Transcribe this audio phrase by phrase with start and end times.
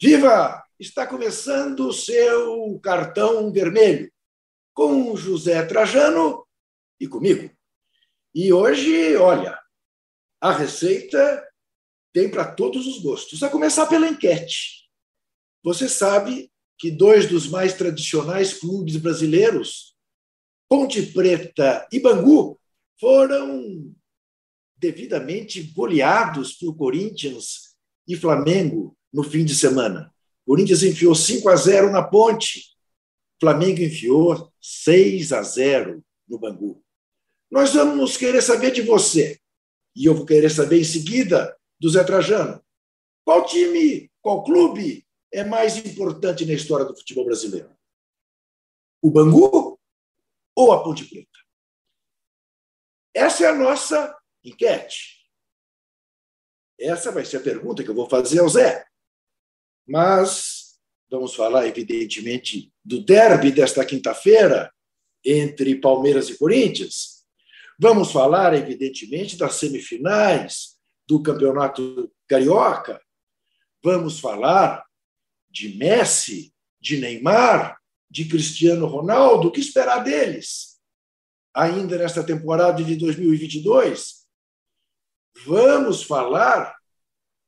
[0.00, 0.62] Viva!
[0.78, 4.08] Está começando o seu cartão vermelho
[4.72, 6.46] com José Trajano
[7.00, 7.50] e comigo.
[8.32, 9.58] E hoje, olha,
[10.40, 11.44] a receita
[12.12, 14.88] tem para todos os gostos, a começar pela enquete.
[15.64, 19.96] Você sabe que dois dos mais tradicionais clubes brasileiros,
[20.68, 22.56] Ponte Preta e Bangu,
[23.00, 23.92] foram
[24.76, 27.76] devidamente goleados por Corinthians
[28.06, 30.12] e Flamengo no fim de semana.
[30.46, 32.76] Corinthians enfiou 5 a 0 na Ponte,
[33.40, 36.82] Flamengo enfiou 6 a 0 no Bangu.
[37.50, 39.38] Nós vamos querer saber de você,
[39.94, 42.62] e eu vou querer saber em seguida do Zé Trajano.
[43.24, 47.70] Qual time, qual clube é mais importante na história do futebol brasileiro?
[49.02, 49.78] O Bangu
[50.54, 51.28] ou a Ponte Preta?
[53.14, 55.18] Essa é a nossa enquete.
[56.78, 58.87] Essa vai ser a pergunta que eu vou fazer ao Zé.
[59.88, 60.78] Mas
[61.10, 64.70] vamos falar, evidentemente, do derby desta quinta-feira
[65.24, 67.24] entre Palmeiras e Corinthians.
[67.78, 70.76] Vamos falar, evidentemente, das semifinais
[71.06, 73.00] do Campeonato Carioca.
[73.82, 74.84] Vamos falar
[75.48, 77.78] de Messi, de Neymar,
[78.10, 79.48] de Cristiano Ronaldo.
[79.48, 80.78] O que esperar deles?
[81.54, 84.26] Ainda nesta temporada de 2022,
[85.46, 86.76] vamos falar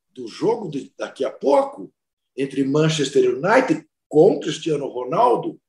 [0.08, 1.92] do jogo de daqui a pouco
[2.40, 5.60] entre Manchester United com Cristiano Ronaldo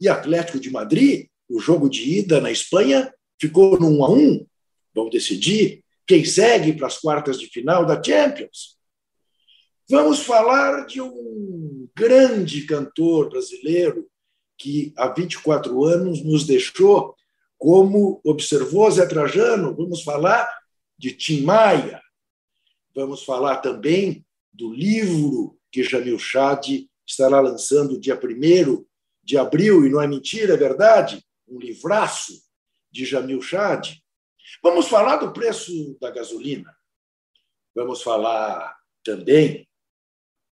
[0.00, 1.28] e Atlético de Madrid.
[1.48, 4.46] O jogo de ida na Espanha ficou no 1 a 1.
[4.94, 8.78] Vamos decidir quem segue para as quartas de final da Champions.
[9.88, 14.08] Vamos falar de um grande cantor brasileiro
[14.56, 17.14] que há 24 anos nos deixou,
[17.58, 19.74] como observou Zé Trajano.
[19.76, 20.48] Vamos falar
[20.96, 22.00] de Tim Maia.
[22.94, 26.68] Vamos falar também do livro que Jamil Chad
[27.04, 28.86] estará lançando dia 1
[29.24, 32.32] de abril, e não é mentira, é verdade, um livraço
[32.92, 33.92] de Jamil Chad.
[34.62, 36.72] Vamos falar do preço da gasolina.
[37.74, 39.68] Vamos falar também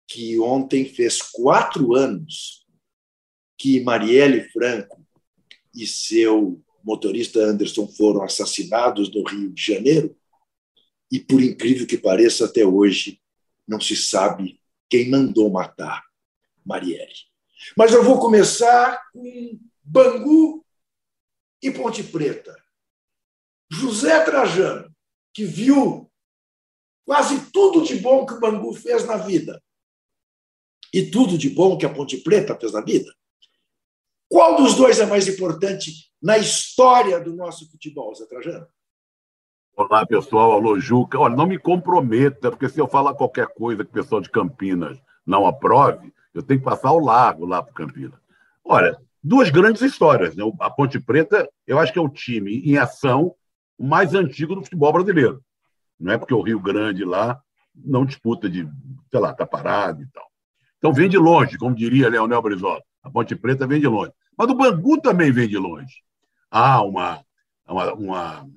[0.06, 2.64] que ontem fez quatro anos
[3.56, 5.04] que Marielle Franco
[5.74, 10.16] e seu motorista Anderson foram assassinados no Rio de Janeiro.
[11.10, 13.20] E, por incrível que pareça, até hoje
[13.66, 16.04] não se sabe quem mandou matar
[16.64, 17.12] Marielle.
[17.76, 20.64] Mas eu vou começar com Bangu
[21.62, 22.56] e Ponte Preta.
[23.70, 24.94] José Trajano,
[25.34, 26.10] que viu
[27.04, 29.62] quase tudo de bom que o Bangu fez na vida
[30.92, 33.14] e tudo de bom que a Ponte Preta fez na vida,
[34.28, 38.66] qual dos dois é mais importante na história do nosso futebol, Zé Trajano?
[39.80, 40.50] Olá, pessoal.
[40.50, 41.20] Alô, Juca.
[41.20, 45.00] Olha, não me comprometa, porque se eu falar qualquer coisa que o pessoal de Campinas
[45.24, 48.18] não aprove, eu tenho que passar ao largo lá para Campinas.
[48.64, 50.34] Olha, duas grandes histórias.
[50.34, 50.42] Né?
[50.58, 53.36] A Ponte Preta, eu acho que é o time em ação
[53.78, 55.40] mais antigo do futebol brasileiro.
[55.98, 57.40] Não é porque o Rio Grande lá
[57.72, 58.68] não disputa de,
[59.08, 60.26] sei lá, tá parado e tal.
[60.78, 62.82] Então vem de longe, como diria Leonel Brizola.
[63.00, 64.10] A Ponte Preta vem de longe.
[64.36, 66.02] Mas o Bangu também vem de longe.
[66.50, 67.24] Há uma,
[67.64, 68.48] uma, uma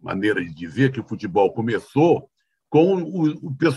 [0.00, 2.30] maneira de dizer que o futebol começou
[2.68, 3.02] com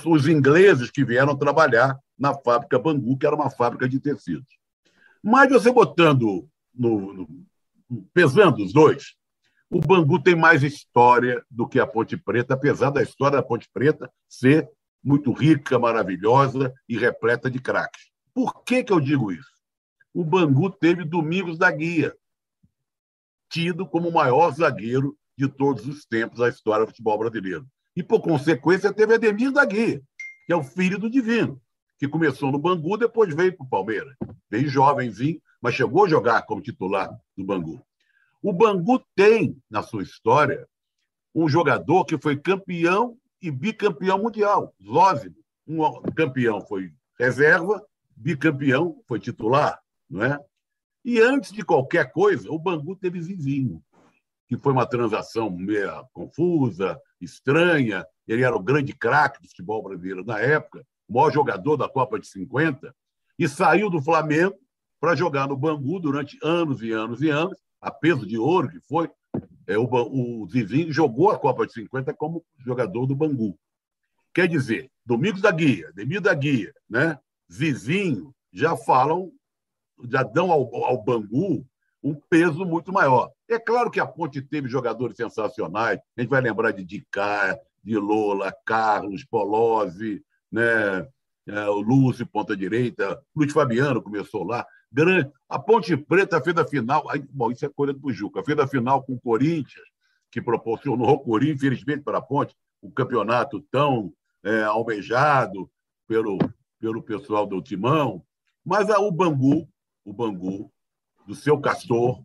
[0.06, 4.48] os ingleses que vieram trabalhar na fábrica Bangu, que era uma fábrica de tecidos.
[5.24, 7.46] Mas você botando, no, no,
[8.14, 9.16] pesando os dois,
[9.70, 13.70] o Bangu tem mais história do que a Ponte Preta, apesar da história da Ponte
[13.74, 14.70] Preta ser
[15.04, 18.12] muito rica, maravilhosa e repleta de craques.
[18.34, 19.50] Por que, que eu digo isso?
[20.14, 22.14] O Bangu teve Domingos da Guia,
[23.50, 27.66] tido como o maior zagueiro de todos os tempos da história do futebol brasileiro.
[27.96, 30.02] E, por consequência, teve Ademir da que
[30.50, 31.62] é o filho do Divino,
[31.98, 34.16] que começou no Bangu, depois veio para o Palmeiras.
[34.50, 37.82] Veio jovenzinho, mas chegou a jogar como titular do Bangu.
[38.42, 40.68] O Bangu tem, na sua história,
[41.34, 45.36] um jogador que foi campeão e bicampeão mundial, Zózimo.
[45.68, 45.80] Um
[46.16, 47.86] campeão foi reserva,
[48.16, 49.80] bicampeão foi titular,
[50.10, 50.40] não é?
[51.06, 53.82] E antes de qualquer coisa, o Bangu teve Zizinho,
[54.52, 58.06] que foi uma transação meio confusa, estranha.
[58.28, 62.20] Ele era o grande craque do futebol brasileiro na época, o maior jogador da Copa
[62.20, 62.94] de 50,
[63.40, 64.58] e saiu do Flamengo
[65.00, 68.82] para jogar no Bangu durante anos e anos e anos, a peso de ouro que
[68.82, 69.10] foi.
[69.66, 73.58] É, o, o Zizinho jogou a Copa de 50 como jogador do Bangu.
[74.34, 77.18] Quer dizer, Domingos da Guia, Demir da Guia, né?
[77.50, 79.32] Zizinho, já falam,
[80.10, 81.66] já dão ao, ao Bangu
[82.04, 83.32] um peso muito maior.
[83.50, 87.98] É claro que a Ponte teve jogadores sensacionais, a gente vai lembrar de Dicá, de
[87.98, 91.08] Lola, Carlos, Polozzi, né?
[91.48, 94.66] é, o Lúcio, ponta direita, Luiz Fabiano começou lá.
[94.92, 95.30] Grande.
[95.50, 97.06] A Ponte Preta fez a final.
[97.30, 98.44] Bom, isso é coisa do Juca.
[98.44, 99.86] Fez a final com o Corinthians,
[100.30, 104.14] que proporcionou ao Corinthians, infelizmente para a Ponte, um campeonato tão
[104.44, 105.70] é, almejado
[106.08, 106.38] pelo,
[106.80, 108.24] pelo pessoal do Timão.
[108.66, 109.68] Mas a, o Bangu,
[110.06, 110.72] o Bangu,
[111.26, 112.24] do seu Castor,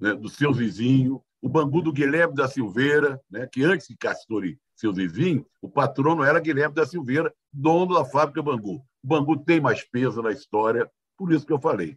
[0.00, 4.44] né, do seu Zizinho, o Bangu do Guilherme da Silveira, né, que antes de Castor
[4.44, 8.84] e seu Zizinho, o patrono era Guilherme da Silveira, dono da fábrica Bangu.
[9.02, 11.96] O Bangu tem mais peso na história, por isso que eu falei.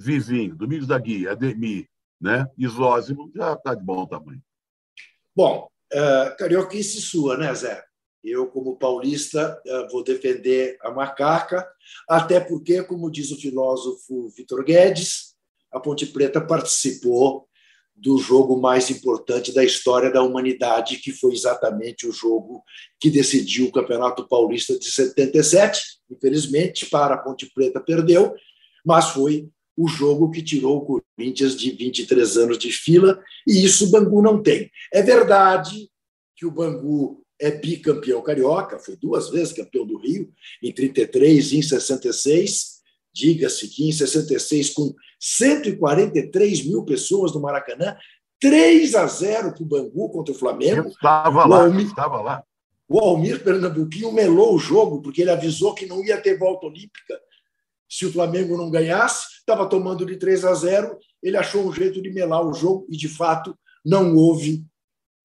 [0.00, 1.88] Zizinho, Domingos da Guia, Ademir,
[2.20, 2.48] né?
[2.56, 4.42] Isósimo, já está de bom tamanho.
[5.34, 7.84] Bom, uh, carioquice sua, né, Zé?
[8.22, 11.68] Eu, como paulista, uh, vou defender a macaca,
[12.08, 15.27] até porque, como diz o filósofo Vitor Guedes,
[15.72, 17.46] a Ponte Preta participou
[17.94, 22.62] do jogo mais importante da história da humanidade, que foi exatamente o jogo
[23.00, 25.80] que decidiu o Campeonato Paulista de 77.
[26.10, 28.34] Infelizmente, para a Ponte Preta perdeu,
[28.84, 33.86] mas foi o jogo que tirou o Corinthians de 23 anos de fila, e isso
[33.86, 34.70] o Bangu não tem.
[34.92, 35.88] É verdade
[36.36, 40.32] que o Bangu é bicampeão carioca, foi duas vezes campeão do Rio,
[40.62, 42.77] em 33 e em 66.
[43.12, 47.96] Diga-se que em 66, com 143 mil pessoas no Maracanã,
[48.40, 50.88] 3 a 0 para o Bangu contra o Flamengo.
[50.88, 52.42] Estava lá, Almir, estava lá.
[52.88, 57.20] O Almir Pernambuquinho melou o jogo, porque ele avisou que não ia ter volta olímpica
[57.88, 59.38] se o Flamengo não ganhasse.
[59.40, 62.96] Estava tomando de 3 a 0, ele achou um jeito de melar o jogo e,
[62.96, 64.64] de fato, não houve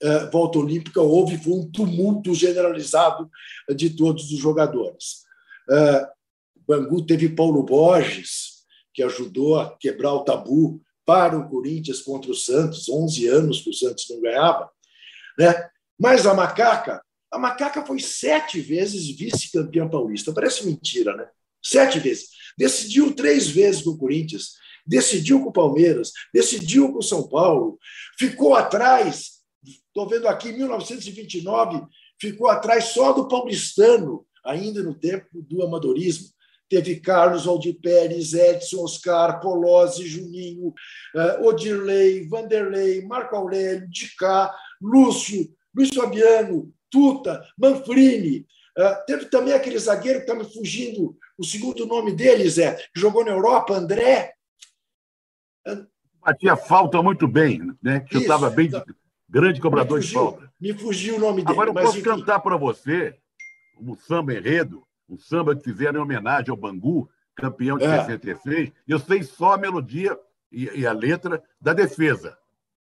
[0.02, 3.30] uh, volta olímpica, houve foi um tumulto generalizado
[3.76, 5.24] de todos os jogadores.
[5.70, 6.08] Uh,
[6.68, 8.64] Bangu teve Paulo Borges,
[8.94, 13.70] que ajudou a quebrar o tabu para o Corinthians contra o Santos, 11 anos que
[13.70, 14.70] o Santos não ganhava.
[15.38, 15.70] Né?
[16.00, 17.02] Mas a Macaca,
[17.32, 20.32] a Macaca foi sete vezes vice-campeã paulista.
[20.32, 21.28] Parece mentira, né?
[21.64, 22.30] Sete vezes.
[22.58, 24.54] Decidiu três vezes com o Corinthians,
[24.86, 27.80] decidiu com o Palmeiras, decidiu com o São Paulo,
[28.20, 31.84] ficou atrás, estou vendo aqui, em 1929,
[32.20, 36.28] ficou atrás só do paulistano, ainda no tempo do amadorismo.
[36.74, 40.70] Teve Carlos Aldir Pérez, Edson, Oscar, Polozzi, Juninho,
[41.14, 48.48] uh, Odirley, Vanderlei, Marco Aurélio, Dicá, Lúcio, Luiz Fabiano, Tuta, Manfrini.
[48.76, 53.00] Uh, teve também aquele zagueiro que está me fugindo, o segundo nome dele, Zé, que
[53.00, 54.34] jogou na Europa, André.
[56.26, 58.00] Batia falta muito bem, né?
[58.00, 58.84] Que estava bem de,
[59.30, 60.52] grande cobrador fugiu, de falta.
[60.60, 61.52] Me fugiu o nome dele.
[61.52, 62.10] Agora eu posso enfim...
[62.10, 63.16] cantar para você
[63.80, 68.06] um samba enredo um samba que fizeram em homenagem ao Bangu, campeão de é.
[68.06, 68.72] 66.
[68.88, 70.18] Eu sei só a melodia
[70.52, 72.38] e, e a letra da defesa.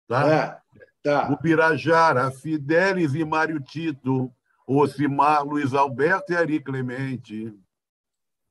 [0.07, 0.27] Tá?
[0.27, 0.79] É.
[1.03, 1.31] Tá.
[1.31, 4.31] O Pirajara, Fidelis e Mário Tito,
[4.67, 7.53] Ocimar, Luiz Alberto e Ari Clemente.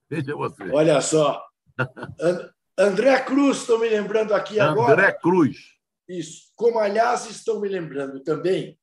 [0.09, 0.71] Veja você.
[0.71, 1.43] Olha só.
[2.79, 4.93] André Cruz, estou me lembrando aqui agora.
[4.93, 5.77] André Cruz.
[6.09, 6.51] Isso.
[6.57, 8.79] Como, aliás, estou me lembrando também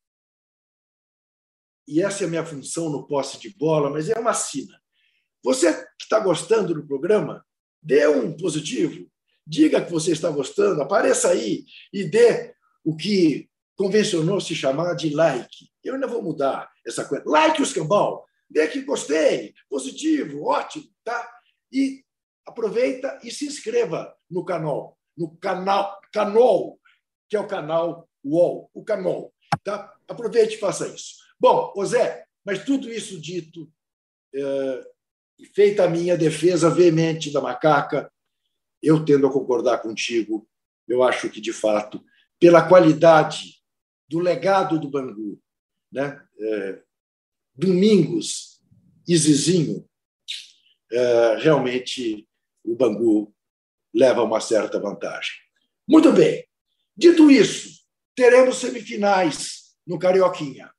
[1.88, 4.80] e essa é a minha função no posse de bola, mas é uma sina.
[5.44, 7.46] Você que está gostando do programa,
[7.82, 9.08] dê um positivo,
[9.46, 15.10] diga que você está gostando, apareça aí e dê o que convencionou se chamar de
[15.10, 15.70] like.
[15.84, 17.24] Eu ainda vou mudar essa coisa.
[17.28, 21.30] Like o escambau, dê que gostei, positivo, ótimo, tá?
[21.72, 22.04] E
[22.46, 26.80] aproveita e se inscreva no canal, no canal, canal,
[27.30, 29.32] que é o canal UOL, o canal,
[29.64, 29.94] tá?
[30.08, 31.25] Aproveite e faça isso.
[31.40, 33.72] Bom, José, mas tudo isso dito
[34.34, 34.88] é,
[35.40, 38.12] e feita a minha defesa veemente da macaca,
[38.82, 40.48] eu tendo a concordar contigo.
[40.88, 42.04] Eu acho que, de fato,
[42.40, 43.62] pela qualidade
[44.08, 45.42] do legado do Bangu,
[45.92, 46.22] né?
[46.40, 46.82] É,
[47.54, 48.62] Domingos
[49.08, 49.88] e Zizinho,
[50.92, 52.28] é, realmente
[52.64, 53.34] o Bangu
[53.94, 55.34] leva uma certa vantagem.
[55.88, 56.46] Muito bem.
[56.96, 60.75] Dito isso, teremos semifinais no Carioquinha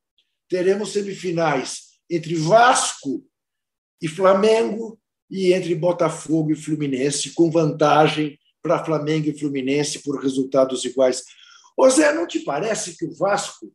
[0.49, 3.25] teremos semifinais entre Vasco
[4.00, 4.99] e Flamengo
[5.31, 11.23] e entre Botafogo e Fluminense, com vantagem para Flamengo e Fluminense por resultados iguais.
[11.76, 13.73] Ô Zé, não te parece que o Vasco,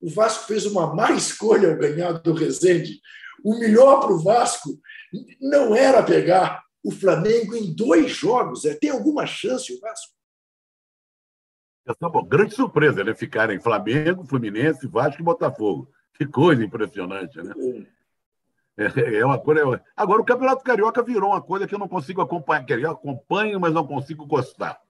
[0.00, 3.00] o Vasco fez uma má escolha ao ganhar do Rezende?
[3.42, 4.78] O melhor para o Vasco
[5.40, 8.64] não era pegar o Flamengo em dois jogos.
[8.64, 10.13] É, tem alguma chance o Vasco?
[11.84, 12.24] Tá bom.
[12.24, 13.14] Grande surpresa, né?
[13.14, 15.90] Ficarem Flamengo, Fluminense, Vasco e Botafogo.
[16.14, 17.52] Que coisa impressionante, né?
[18.76, 19.82] É, é uma coisa.
[19.96, 22.68] Agora, o Campeonato Carioca virou uma coisa que eu não consigo acompanhar.
[22.70, 24.80] Eu acompanho, mas não consigo gostar.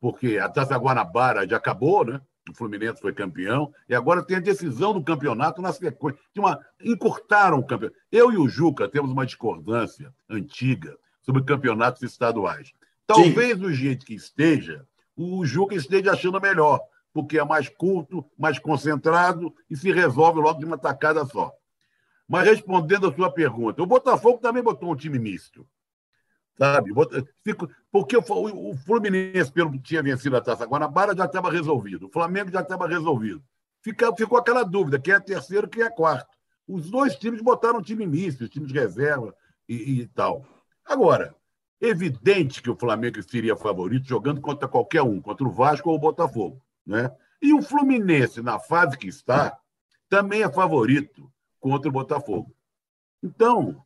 [0.00, 2.20] Porque a Taça Guanabara já acabou, né?
[2.50, 6.18] o Fluminense foi campeão, e agora tem a decisão do campeonato na sequência.
[6.36, 7.98] Uma, encurtaram o campeonato.
[8.12, 12.72] Eu e o Juca temos uma discordância antiga sobre campeonatos estaduais.
[13.06, 13.64] Talvez Sim.
[13.64, 14.86] o jeito que esteja,
[15.16, 16.80] o Juca esteja achando melhor,
[17.12, 21.52] porque é mais curto, mais concentrado e se resolve logo de uma tacada só.
[22.26, 25.66] Mas respondendo a sua pergunta, o Botafogo também botou um time misto.
[26.56, 26.92] Sabe?
[27.90, 32.06] Porque o Fluminense, pelo tinha vencido a Taça Guanabara, já estava resolvido.
[32.06, 33.42] O Flamengo já estava resolvido.
[34.16, 36.34] ficou aquela dúvida: quem é terceiro, quem é quarto.
[36.66, 39.34] Os dois times botaram um time misto, os times de reserva
[39.68, 40.46] e, e tal.
[40.84, 41.34] Agora,
[41.88, 46.00] evidente que o Flamengo seria favorito jogando contra qualquer um, contra o Vasco ou o
[46.00, 46.62] Botafogo.
[46.86, 47.10] Né?
[47.40, 49.58] E o Fluminense, na fase que está,
[50.08, 52.54] também é favorito contra o Botafogo.
[53.22, 53.82] Então,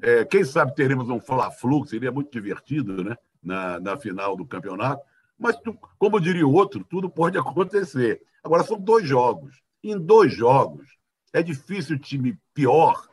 [0.00, 3.16] é, quem sabe teremos um Fla-Flu, seria muito divertido né?
[3.42, 5.02] na, na final do campeonato.
[5.38, 5.56] Mas,
[5.98, 8.22] como diria o outro, tudo pode acontecer.
[8.42, 9.60] Agora, são dois jogos.
[9.82, 10.86] Em dois jogos,
[11.32, 13.08] é difícil o time pior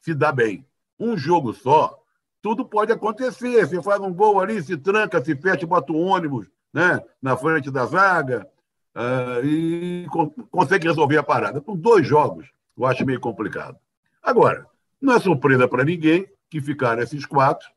[0.00, 0.66] se dar bem.
[0.98, 1.99] Um jogo só,
[2.42, 3.66] tudo pode acontecer.
[3.66, 7.70] Você faz um gol ali, se tranca, se fecha, bota o ônibus né, na frente
[7.70, 8.46] da zaga
[8.94, 10.06] uh, e
[10.50, 11.60] consegue resolver a parada.
[11.60, 13.76] Com dois jogos, eu acho meio complicado.
[14.22, 14.66] Agora,
[15.00, 17.68] não é surpresa para ninguém que ficaram esses quatro.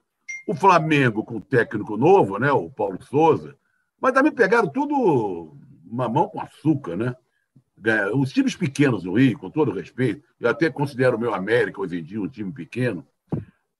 [0.48, 3.55] O Flamengo com técnico novo, né, o Paulo Souza,
[4.00, 5.55] mas também pegaram tudo
[5.86, 7.15] mamão com açúcar, né?
[8.13, 12.00] Os times pequenos do Rio, com todo respeito, eu até considero o meu América hoje
[12.00, 13.05] em dia um time pequeno,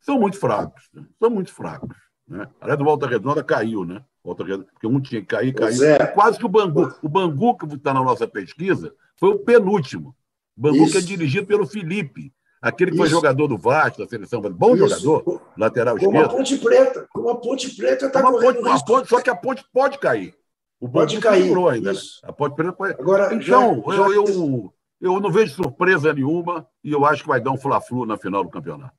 [0.04, 0.90] são muito fracos.
[0.94, 1.04] Né?
[1.20, 1.98] São muito fracos.
[2.28, 2.48] Né?
[2.62, 4.04] Aliás, o Volta Redonda caiu, né?
[4.24, 5.84] Volta Redonda, porque um tinha que cair, caiu.
[5.84, 6.06] É.
[6.08, 10.16] Quase que o Bangu, o Bangu que está na nossa pesquisa, foi o penúltimo.
[10.58, 10.92] O Bangu Isso.
[10.92, 13.06] que é dirigido pelo Felipe, aquele que Isso.
[13.06, 14.88] foi jogador do Vasco, da seleção, bom Isso.
[14.88, 16.14] jogador, lateral esquerdo.
[16.14, 19.30] Como a Ponte Preta, como a Ponte Preta está correndo ponte, a ponte, Só que
[19.30, 20.36] a Ponte pode cair.
[20.80, 21.58] O pode cair.
[21.70, 22.00] Ainda, né?
[22.24, 22.94] A Ponte Preta pode...
[22.94, 24.02] Agora, então, já, já...
[24.04, 28.06] Eu, eu, eu não vejo surpresa nenhuma e eu acho que vai dar um Fla-Flu
[28.06, 28.94] na final do campeonato.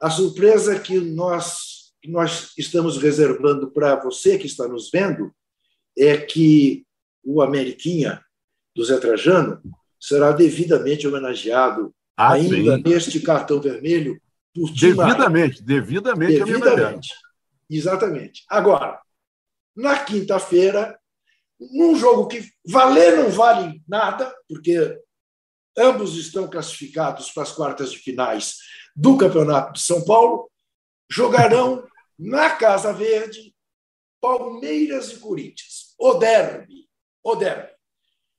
[0.00, 5.32] A surpresa que nós, que nós estamos reservando para você que está nos vendo
[5.96, 6.86] é que
[7.24, 8.22] o Ameriquinha
[8.74, 9.60] do Zé Trajano
[10.00, 12.82] será devidamente homenageado ah, ainda sim.
[12.84, 14.20] neste cartão vermelho
[14.54, 17.08] por Devidamente, devidamente, devidamente.
[17.68, 18.44] Exatamente.
[18.48, 19.00] Agora,
[19.76, 20.98] na quinta-feira,
[21.60, 24.98] num jogo que valer não vale nada, porque
[25.76, 28.56] ambos estão classificados para as quartas de finais
[28.98, 30.50] do Campeonato de São Paulo,
[31.08, 31.86] jogarão
[32.18, 33.54] na Casa Verde
[34.20, 35.94] Palmeiras e Corinthians.
[35.96, 36.88] O derby,
[37.22, 37.70] o derby,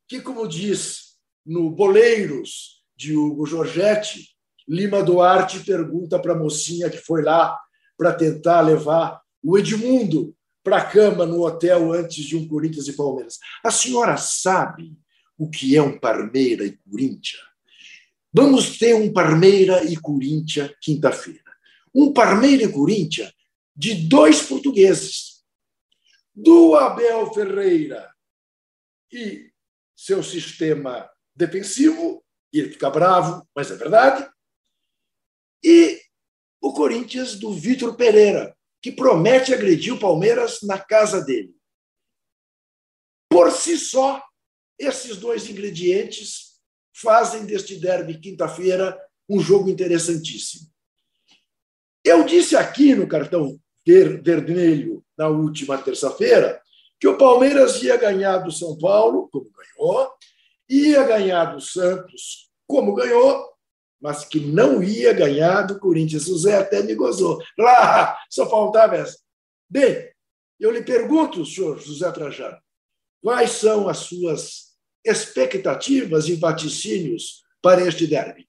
[0.06, 4.36] que, como diz no Boleiros de Hugo Giorgetti,
[4.68, 7.58] Lima Duarte pergunta para a mocinha que foi lá
[7.98, 12.98] para tentar levar o Edmundo para a cama no hotel antes de um Corinthians e
[12.98, 13.40] Palmeiras.
[13.64, 14.94] A senhora sabe
[15.38, 17.49] o que é um Parmeira e Corinthians?
[18.32, 21.44] Vamos ter um Parmeira e Corinthians quinta-feira.
[21.94, 23.34] Um Parmeira e Corinthians
[23.76, 25.44] de dois portugueses.
[26.36, 28.14] Do Abel Ferreira
[29.12, 29.52] e
[29.96, 34.30] seu sistema defensivo, e ele fica bravo, mas é verdade.
[35.64, 36.00] E
[36.62, 41.54] o Corinthians do Vitor Pereira, que promete agredir o Palmeiras na casa dele.
[43.30, 44.24] Por si só,
[44.78, 46.49] esses dois ingredientes
[47.02, 50.68] fazem deste derby quinta-feira um jogo interessantíssimo.
[52.04, 56.62] Eu disse aqui no cartão vermelho, na última terça-feira,
[57.00, 60.12] que o Palmeiras ia ganhar do São Paulo, como ganhou,
[60.70, 63.50] ia ganhar do Santos, como ganhou,
[64.02, 66.28] mas que não ia ganhar do Corinthians.
[66.28, 67.42] O Zé até me gozou.
[67.58, 69.18] Lá, só faltava essa.
[69.70, 70.10] Bem,
[70.60, 72.58] eu lhe pergunto, senhor José Trajano,
[73.22, 74.69] quais são as suas
[75.04, 78.48] expectativas e vaticínios para este derby?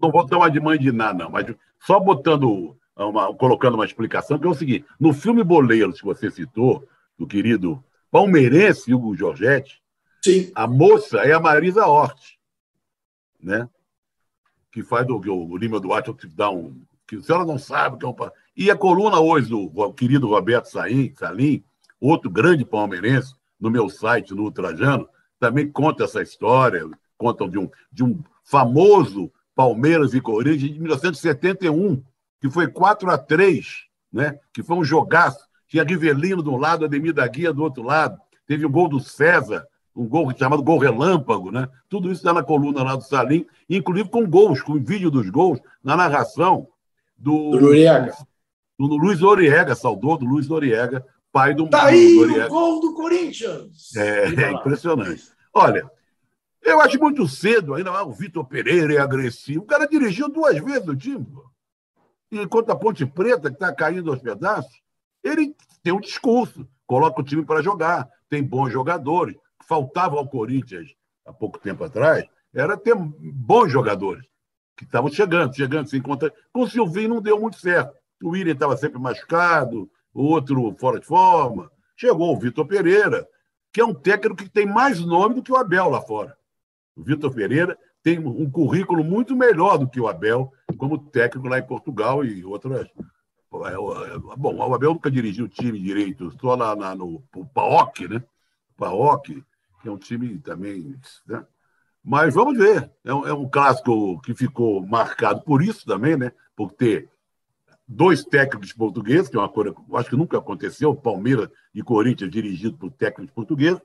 [0.00, 1.46] Não vou dar uma de mãe de nada, não, mas
[1.80, 6.30] só botando, uma, colocando uma explicação, que é o seguinte: no filme Boleiros, que você
[6.30, 6.86] citou,
[7.18, 9.82] do querido palmeirense Hugo Giorgetti,
[10.22, 10.50] Sim.
[10.54, 12.36] a moça é a Marisa Hort,
[13.40, 13.68] né?
[14.76, 16.82] que faz do o Lima Duarte que dá um.
[17.06, 18.14] que a senhora não sabe que é um.
[18.54, 21.14] E a coluna hoje do querido Roberto Salim,
[21.98, 27.70] outro grande palmeirense, no meu site, no Ultrajano, também conta essa história, contam de um,
[27.92, 32.02] de um famoso Palmeiras e Corinthians de 1971,
[32.40, 34.38] que foi 4 a 3 né?
[34.52, 35.46] que foi um jogaço.
[35.68, 38.18] Tinha Rivelino de um lado, Ademir da Guia do outro lado.
[38.46, 41.68] Teve o gol do César, um gol chamado gol relâmpago, né?
[41.88, 45.58] Tudo isso está na coluna lá do Salim, inclusive com gols, com vídeo dos gols,
[45.82, 46.68] na narração
[47.16, 48.12] do, do Noriega.
[48.78, 51.04] Do, do Luiz Noriega, saudoso Luiz Noriega,
[51.36, 51.68] pai do.
[51.68, 53.94] Tá aí o gol do Corinthians!
[53.94, 55.22] É, é impressionante.
[55.52, 55.90] Olha,
[56.62, 57.90] eu acho muito cedo ainda.
[57.90, 59.62] Ah, o Vitor Pereira é agressivo.
[59.62, 61.26] O cara dirigiu duas vezes o time.
[62.32, 64.80] Enquanto a Ponte Preta, que está caindo aos pedaços,
[65.22, 69.36] ele tem um discurso, coloca o time para jogar, tem bons jogadores.
[69.68, 70.88] Faltava ao Corinthians,
[71.26, 72.24] há pouco tempo atrás,
[72.54, 74.24] era ter bons jogadores
[74.76, 76.32] que estavam chegando, chegando, se encontra.
[76.52, 77.94] Com o Silvinho não deu muito certo.
[78.22, 79.90] O William estava sempre machucado,
[80.24, 81.70] outro fora de forma.
[81.96, 83.26] Chegou o Vitor Pereira,
[83.72, 86.36] que é um técnico que tem mais nome do que o Abel lá fora.
[86.96, 91.58] O Vitor Pereira tem um currículo muito melhor do que o Abel como técnico lá
[91.58, 92.86] em Portugal e outras.
[92.86, 98.08] É, é, bom, o Abel nunca dirigiu o time direito, só lá, lá no PAOC,
[98.08, 98.22] né?
[98.76, 99.42] PAOC,
[99.82, 100.98] que é um time também.
[101.26, 101.44] Né?
[102.04, 102.90] Mas vamos ver.
[103.04, 106.32] É um, é um clássico que ficou marcado por isso também, né?
[106.54, 107.10] Por ter
[107.86, 112.30] dois técnicos portugueses, que é uma coisa que acho que nunca aconteceu, Palmeiras e Corinthians
[112.30, 113.80] dirigido por técnicos portugueses.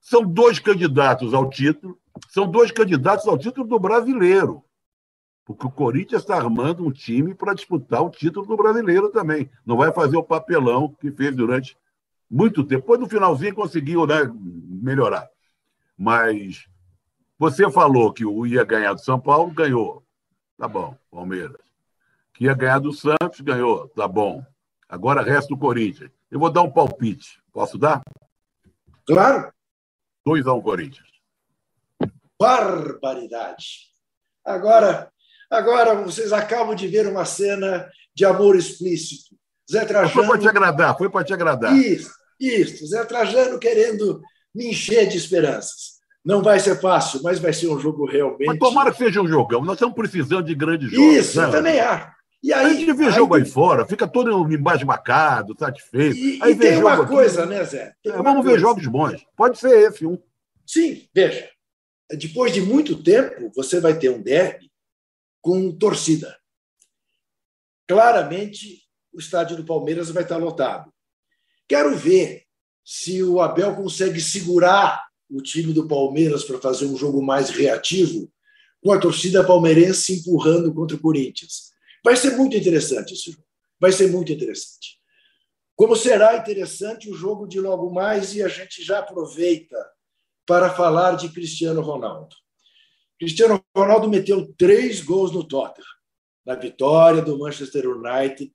[0.00, 1.98] São dois candidatos ao título,
[2.28, 4.62] são dois candidatos ao título do brasileiro.
[5.44, 9.50] Porque o Corinthians está armando um time para disputar o título do brasileiro também.
[9.64, 11.76] Não vai fazer o papelão que fez durante
[12.30, 12.80] muito tempo.
[12.80, 15.28] Depois, no finalzinho, conseguiu né, melhorar.
[15.98, 16.66] Mas
[17.38, 20.02] você falou que o ia ganhar do São Paulo, ganhou.
[20.56, 21.60] Tá bom, Palmeiras.
[22.34, 23.88] Que ia ganhar do Santos, ganhou.
[23.88, 24.44] Tá bom.
[24.88, 26.10] Agora resta o Corinthians.
[26.30, 27.40] Eu vou dar um palpite.
[27.52, 28.02] Posso dar?
[29.06, 29.52] Claro.
[30.26, 31.08] 2 a 1 um, Corinthians.
[32.38, 33.88] Barbaridade.
[34.44, 35.10] Agora,
[35.50, 39.34] agora vocês acabam de ver uma cena de amor explícito.
[39.70, 40.10] Zé Trajano.
[40.10, 41.76] Foi para te agradar, foi para te agradar.
[41.76, 42.86] Isso, isso.
[42.86, 44.20] Zé Trajano querendo
[44.54, 45.94] me encher de esperanças.
[46.24, 48.46] Não vai ser fácil, mas vai ser um jogo realmente.
[48.46, 49.62] Mas tomara que seja um jogão.
[49.62, 51.16] Nós estamos precisando de grandes jogos.
[51.16, 51.46] Isso, né?
[51.46, 52.13] eu também acho.
[52.44, 56.14] E aí, a gente vê aí, jogo aí fora, fica todo embasbacado, satisfeito.
[56.14, 57.54] E, aí e tem uma coisa, aqui.
[57.54, 57.94] né, Zé?
[58.04, 58.50] É, vamos coisa.
[58.50, 59.26] ver jogos bons.
[59.34, 60.18] Pode ser esse um.
[60.66, 61.48] Sim, veja.
[62.10, 64.70] Depois de muito tempo, você vai ter um derby
[65.40, 66.36] com torcida.
[67.88, 70.92] Claramente, o estádio do Palmeiras vai estar lotado.
[71.66, 72.42] Quero ver
[72.84, 78.30] se o Abel consegue segurar o time do Palmeiras para fazer um jogo mais reativo,
[78.82, 81.72] com a torcida palmeirense empurrando contra o Corinthians.
[82.04, 83.44] Vai ser muito interessante esse jogo.
[83.80, 85.00] Vai ser muito interessante.
[85.74, 89.76] Como será interessante o jogo de logo mais, e a gente já aproveita
[90.46, 92.36] para falar de Cristiano Ronaldo.
[93.18, 95.88] Cristiano Ronaldo meteu três gols no Tottenham,
[96.44, 98.52] na vitória do Manchester United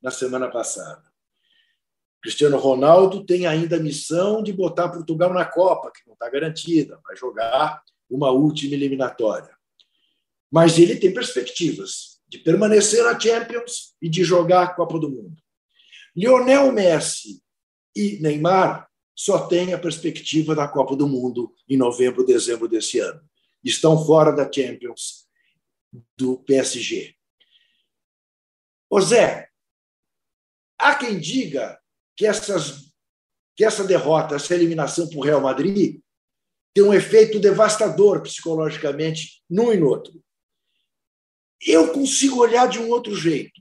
[0.00, 1.02] na semana passada.
[2.22, 6.98] Cristiano Ronaldo tem ainda a missão de botar Portugal na Copa, que não está garantida,
[7.04, 9.54] vai jogar uma última eliminatória.
[10.50, 15.36] Mas ele tem perspectivas de permanecer na Champions e de jogar a Copa do Mundo.
[16.16, 17.42] Lionel Messi
[17.94, 23.20] e Neymar só têm a perspectiva da Copa do Mundo em novembro, dezembro desse ano.
[23.62, 25.26] Estão fora da Champions
[26.16, 27.14] do PSG.
[28.90, 29.48] Ô Zé,
[30.78, 31.78] há quem diga
[32.16, 32.92] que, essas,
[33.56, 36.00] que essa derrota, essa eliminação para o Real Madrid
[36.72, 40.23] tem um efeito devastador psicologicamente num e no outro.
[41.66, 43.60] Eu consigo olhar de um outro jeito,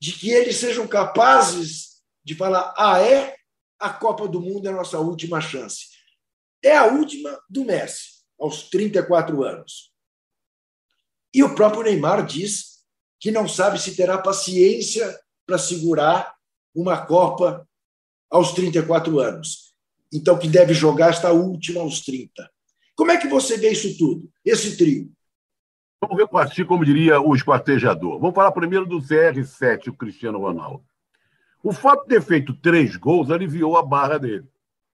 [0.00, 3.36] de que eles sejam capazes de falar: ah, é?
[3.82, 5.88] a Copa do Mundo é a nossa última chance.
[6.62, 9.92] É a última do Messi, aos 34 anos.
[11.34, 12.84] E o próprio Neymar diz
[13.18, 16.32] que não sabe se terá paciência para segurar
[16.72, 17.68] uma Copa
[18.30, 19.74] aos 34 anos.
[20.12, 22.48] Então, que deve jogar esta última aos 30.
[22.94, 25.10] Como é que você vê isso tudo, esse trio?
[26.02, 28.18] Vamos ver partir, como diria o esquartejador.
[28.18, 30.82] Vamos falar primeiro do CR7, o Cristiano Ronaldo.
[31.62, 34.44] O fato de ter feito três gols aliviou a barra dele.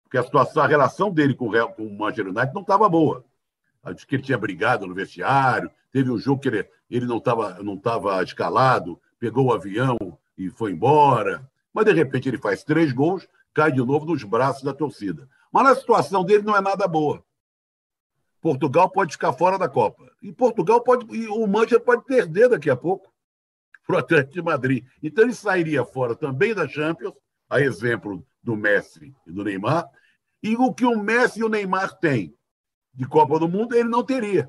[0.03, 2.91] Porque a situação, a relação dele com o, Real, com o Manchester United não estava
[2.91, 3.25] boa.
[3.83, 7.63] Acho que ele tinha brigado no vestiário, teve um jogo que ele, ele não estava
[7.63, 9.97] não tava escalado, pegou o avião
[10.37, 11.51] e foi embora.
[11.73, 15.27] Mas, de repente, ele faz três gols, cai de novo nos braços da torcida.
[15.51, 17.25] Mas a situação dele não é nada boa.
[18.41, 20.11] Portugal pode ficar fora da Copa.
[20.23, 21.07] E Portugal pode.
[21.15, 23.13] E o Manchester pode perder daqui a pouco
[23.87, 24.85] para o Atlético de Madrid.
[25.03, 27.15] Então ele sairia fora também da Champions,
[27.49, 29.89] a exemplo do Messi e do Neymar,
[30.43, 32.35] e o que o Messi e o Neymar têm
[32.95, 34.49] de Copa do Mundo, ele não teria.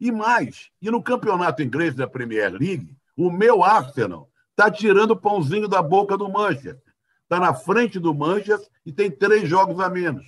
[0.00, 5.20] E mais, e no campeonato inglês da Premier League, o meu Arsenal está tirando o
[5.20, 6.92] pãozinho da boca do Manchester.
[7.22, 10.26] Está na frente do Manchester e tem três jogos a menos.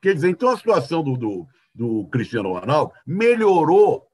[0.00, 1.46] Quer dizer, então a situação do, do,
[1.78, 4.08] do Cristiano Ronaldo melhorou,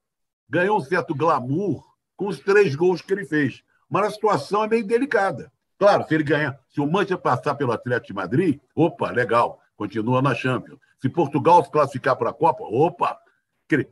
[0.48, 1.82] ganhou um certo glamour
[2.14, 3.64] com os três gols que ele fez.
[3.88, 5.50] Mas a situação é meio delicada.
[5.78, 10.20] Claro, se ele ganhar, se o Manchester passar pelo Atlético de Madrid, opa, legal, continua
[10.20, 10.78] na Champions.
[11.00, 13.18] Se Portugal se classificar para a Copa, opa,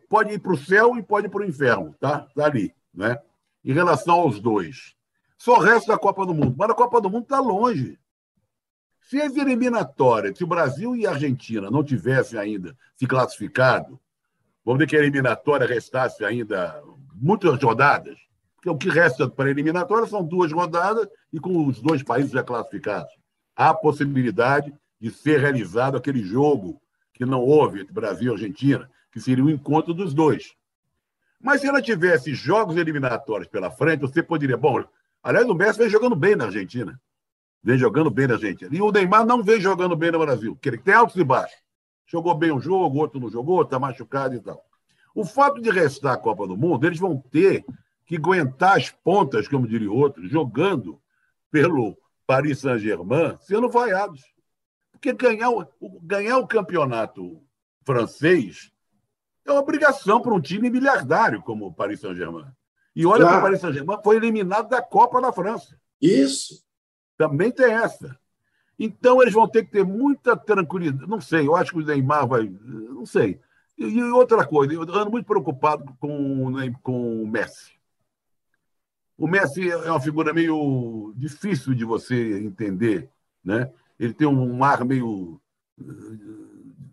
[0.09, 2.27] pode ir para o céu e pode ir para o inferno, tá?
[2.35, 3.19] Tá ali, né?
[3.65, 4.95] Em relação aos dois.
[5.39, 6.55] Só resta a Copa do Mundo.
[6.57, 7.99] Mas a Copa do Mundo está longe.
[9.03, 14.01] Se as eliminatórias, se o Brasil e a Argentina não tivessem ainda se classificado,
[14.65, 16.83] vamos dizer que a eliminatória restasse ainda
[17.15, 18.19] muitas rodadas,
[18.55, 22.31] porque o que resta para a eliminatória são duas rodadas e com os dois países
[22.31, 23.13] já classificados.
[23.57, 26.81] Há possibilidade de ser realizado aquele jogo
[27.13, 30.55] que não houve entre Brasil e Argentina, que seria o encontro dos dois.
[31.41, 34.57] Mas se ela tivesse jogos eliminatórios pela frente, você poderia.
[34.57, 34.83] Bom,
[35.23, 36.99] aliás, o Messi vem jogando bem na Argentina.
[37.63, 38.75] Vem jogando bem na Argentina.
[38.75, 41.57] E o Neymar não vem jogando bem no Brasil, porque ele tem altos e baixos.
[42.07, 44.63] Jogou bem um jogo, outro não jogou, está machucado e tal.
[45.15, 47.65] O fato de restar a Copa do Mundo, eles vão ter
[48.05, 51.01] que aguentar as pontas, como diria outro, jogando
[51.51, 51.97] pelo
[52.27, 54.23] Paris Saint-Germain, sendo vaiados.
[54.91, 55.67] Porque ganhar o,
[56.03, 57.43] ganhar o campeonato
[57.85, 58.73] francês
[59.47, 62.47] é uma obrigação para um time miliardário como o Paris Saint-Germain.
[62.95, 63.33] E olha claro.
[63.33, 65.79] que o Paris Saint-Germain foi eliminado da Copa da França.
[66.01, 66.65] Isso.
[67.23, 68.19] Também tem essa.
[68.77, 71.09] Então eles vão ter que ter muita tranquilidade.
[71.09, 72.53] Não sei, eu acho que o Neymar vai.
[72.65, 73.41] Não sei.
[73.79, 77.75] E outra coisa, eu ando muito preocupado com, com o Messi.
[79.17, 83.09] O Messi é uma figura meio difícil de você entender,
[83.45, 83.71] né?
[84.01, 85.41] Ele tem um ar meio,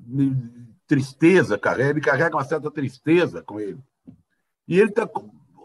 [0.05, 0.37] meio
[0.85, 3.79] tristeza, carrega, ele carrega uma certa tristeza com ele.
[4.67, 5.09] E ele tá,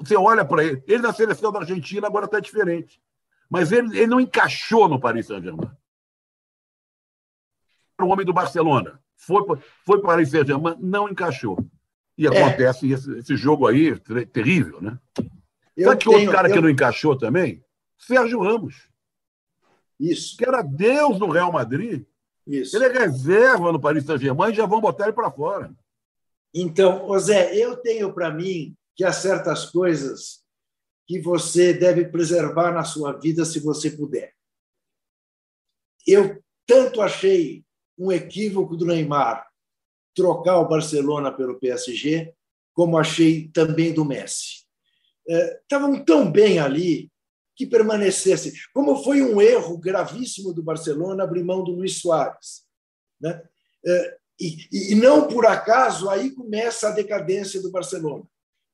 [0.00, 2.98] você olha para ele, ele na seleção da Argentina agora está diferente.
[3.54, 5.70] Mas ele, ele não encaixou no Paris Saint-Germain.
[8.00, 9.44] O homem do Barcelona foi,
[9.86, 11.64] foi para o Paris Saint-Germain, não encaixou.
[12.18, 12.28] E é.
[12.28, 12.94] acontece é.
[12.96, 14.98] esse, esse, jogo aí, terrível, né?
[15.76, 16.52] Eu Sabe que tenho, outro cara eu...
[16.52, 17.64] que não encaixou também?
[17.96, 18.88] Sérgio Ramos.
[20.00, 20.36] Isso.
[20.36, 22.04] Que era Deus no Real Madrid.
[22.44, 22.76] Isso.
[22.76, 25.72] Ele é reserva no Paris Saint-Germain e já vão botar ele para fora.
[26.52, 30.43] Então, José, eu tenho para mim que há certas coisas
[31.06, 34.34] que você deve preservar na sua vida se você puder.
[36.06, 37.64] Eu tanto achei
[37.98, 39.46] um equívoco do Neymar
[40.14, 42.32] trocar o Barcelona pelo PSG,
[42.72, 44.64] como achei também do Messi.
[45.26, 47.10] Estavam é, tão bem ali
[47.56, 48.52] que permanecesse.
[48.72, 52.64] Como foi um erro gravíssimo do Barcelona abrir mão do Luiz Soares.
[53.20, 53.42] Né?
[53.86, 58.24] É, e, e não por acaso aí começa a decadência do Barcelona.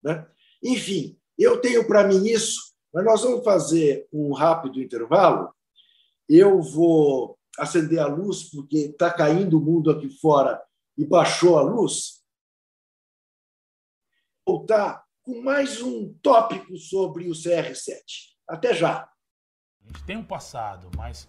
[0.02, 0.26] Né?
[0.62, 5.55] Enfim, eu tenho para mim isso, mas nós vamos fazer um rápido intervalo.
[6.29, 10.62] Eu vou acender a luz, porque está caindo o mundo aqui fora
[10.96, 12.22] e baixou a luz.
[14.46, 18.00] Voltar com mais um tópico sobre o CR7.
[18.48, 19.09] Até já.
[19.83, 21.29] A gente tem um passado, mas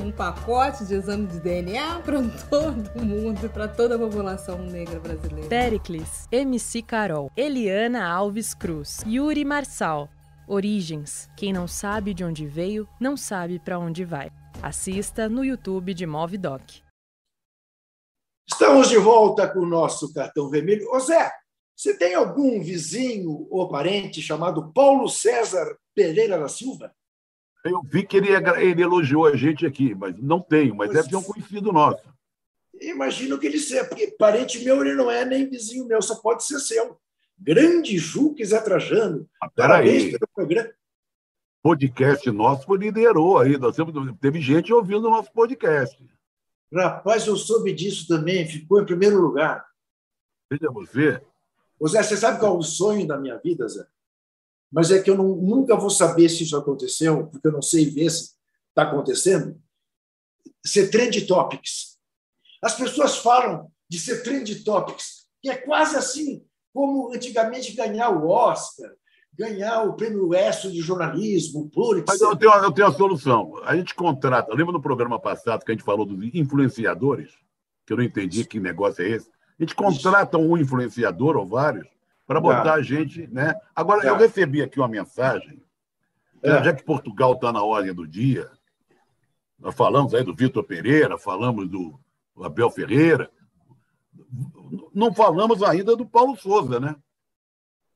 [0.00, 4.98] um pacote de exame de DNA para todo mundo e para toda a população negra
[4.98, 5.48] brasileira.
[5.48, 10.08] Pericles, MC Carol, Eliana Alves Cruz, Yuri Marçal.
[10.48, 11.28] Origens.
[11.36, 14.32] Quem não sabe de onde veio, não sabe para onde vai.
[14.60, 16.82] Assista no YouTube de Movidoc.
[18.48, 20.90] Estamos de volta com o nosso cartão vermelho.
[20.92, 21.30] Ô Zé,
[21.76, 26.92] você tem algum vizinho ou parente chamado Paulo César Pereira da Silva?
[27.64, 31.16] Eu vi que ele, ele elogiou a gente aqui, mas não tenho, mas deve ter
[31.16, 32.02] um conhecido nosso.
[32.80, 36.44] Imagino que ele seja, porque parente meu ele não é nem vizinho meu, só pode
[36.44, 36.98] ser seu.
[37.38, 39.28] Grande Juques Zé Trajano.
[39.42, 40.70] Ah, Parabéns pelo programa.
[41.62, 43.58] Podcast nosso liderou aí.
[43.58, 43.76] Nós
[44.20, 46.02] teve gente ouvindo o nosso podcast.
[46.72, 49.66] Rapaz, eu soube disso também, ficou em primeiro lugar.
[50.50, 51.20] Veja você.
[51.78, 53.86] Ô Zé, você sabe qual é o sonho da minha vida, Zé?
[54.70, 57.86] Mas é que eu não, nunca vou saber se isso aconteceu, porque eu não sei
[57.86, 58.32] ver se
[58.68, 59.60] está acontecendo.
[60.64, 61.98] Ser trend topics.
[62.62, 68.28] As pessoas falam de ser trend topics, que é quase assim como antigamente ganhar o
[68.28, 68.90] Oscar,
[69.32, 72.04] ganhar o prêmio ESSO de jornalismo, Pulitzer.
[72.06, 73.60] Mas eu tenho, eu tenho a solução.
[73.64, 77.30] A gente contrata, lembra no programa passado que a gente falou dos influenciadores?
[77.90, 79.28] que eu não entendi que negócio é esse.
[79.58, 81.88] A gente contrata um influenciador ou vários
[82.30, 82.74] para botar Tá.
[82.74, 83.56] a gente, né?
[83.74, 84.06] Agora, Tá.
[84.06, 85.60] eu recebi aqui uma mensagem,
[86.40, 86.62] É.
[86.62, 88.48] já que Portugal está na ordem do dia,
[89.58, 91.98] nós falamos aí do Vitor Pereira, falamos do
[92.40, 93.28] Abel Ferreira,
[94.94, 96.94] não falamos ainda do Paulo Souza, né?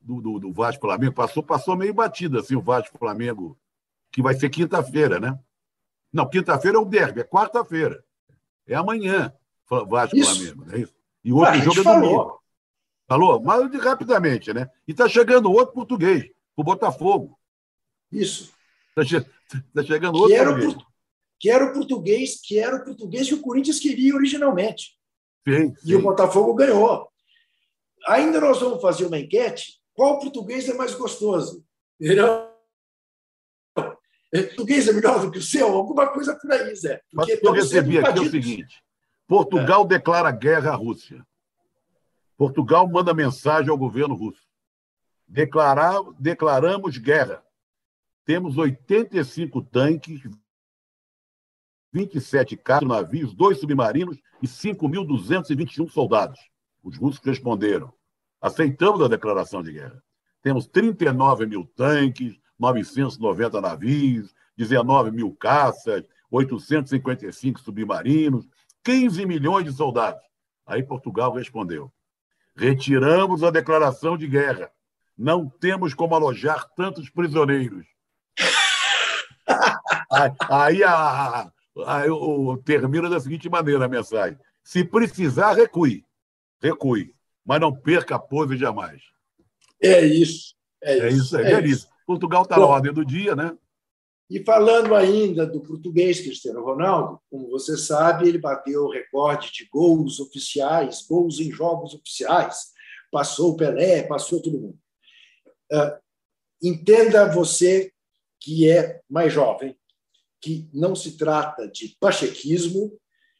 [0.01, 1.13] Do, do, do Vasco Flamengo.
[1.13, 3.57] Passou, passou meio batido assim, o Vasco Flamengo,
[4.11, 5.39] que vai ser quinta-feira, né?
[6.11, 8.03] Não, quinta-feira é o derby, é quarta-feira.
[8.67, 9.33] É amanhã,
[9.87, 10.35] Vasco Isso.
[10.35, 10.93] Flamengo, não é isso?
[11.23, 12.41] E o outro Ah, jogo é domingo.
[13.07, 13.41] Falou.
[13.41, 14.69] Mas rapidamente, né?
[14.87, 17.39] E está chegando outro português, o Botafogo.
[18.11, 18.53] Isso.
[18.97, 20.73] Está chegando Que outro era, o, português.
[20.83, 20.93] por-
[21.39, 24.97] que era o português, que era o português que o Corinthians queria originalmente.
[25.47, 26.01] Sim, E o sim.
[26.03, 27.07] Botafogo ganhou.
[28.07, 29.79] Ainda nós vamos fazer uma enquete.
[29.93, 31.63] Qual português é mais gostoso?
[31.99, 32.49] Entendeu?
[34.33, 35.67] É, Português é melhor do que o seu?
[35.67, 37.01] Alguma coisa por aí, Zé.
[37.13, 38.83] Mas Porque que eu recebi aqui é o seguinte:
[39.27, 41.25] Portugal declara guerra à Rússia.
[42.37, 44.45] Portugal manda mensagem ao governo russo.
[45.27, 47.43] Declarar, declaramos guerra.
[48.25, 50.21] Temos 85 tanques,
[51.93, 56.39] 27 carros, navios, dois submarinos e 5.221 soldados.
[56.83, 57.93] Os russos responderam:
[58.41, 60.03] aceitamos a declaração de guerra.
[60.41, 68.47] Temos 39 mil tanques, 990 navios, 19 mil caças, 855 submarinos,
[68.83, 70.21] 15 milhões de soldados.
[70.65, 71.91] Aí Portugal respondeu:
[72.55, 74.71] retiramos a declaração de guerra.
[75.17, 77.85] Não temos como alojar tantos prisioneiros.
[80.11, 81.51] Aí, aí a,
[81.85, 86.05] aí o, o- termina da seguinte maneira a mensagem: se precisar, recue.
[86.61, 87.13] Recue.
[87.45, 89.01] Mas não perca a pose jamais.
[89.81, 90.55] É isso.
[90.81, 91.87] É, É isso é é isso.
[92.07, 93.55] Portugal está na ordem do dia, né?
[94.29, 99.67] E falando ainda do português Cristiano Ronaldo, como você sabe, ele bateu o recorde de
[99.71, 102.73] gols oficiais, gols em jogos oficiais.
[103.11, 104.79] Passou o Pelé, passou todo mundo.
[105.71, 105.99] Ah,
[106.61, 107.91] entenda você
[108.39, 109.77] que é mais jovem,
[110.41, 112.99] que não se trata de pachequismo,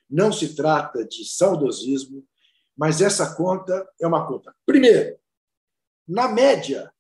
[0.10, 2.24] não se trata de saudosismo,
[2.78, 4.56] mas essa conta é uma conta.
[4.66, 5.18] Primeiro,
[6.08, 6.92] na média,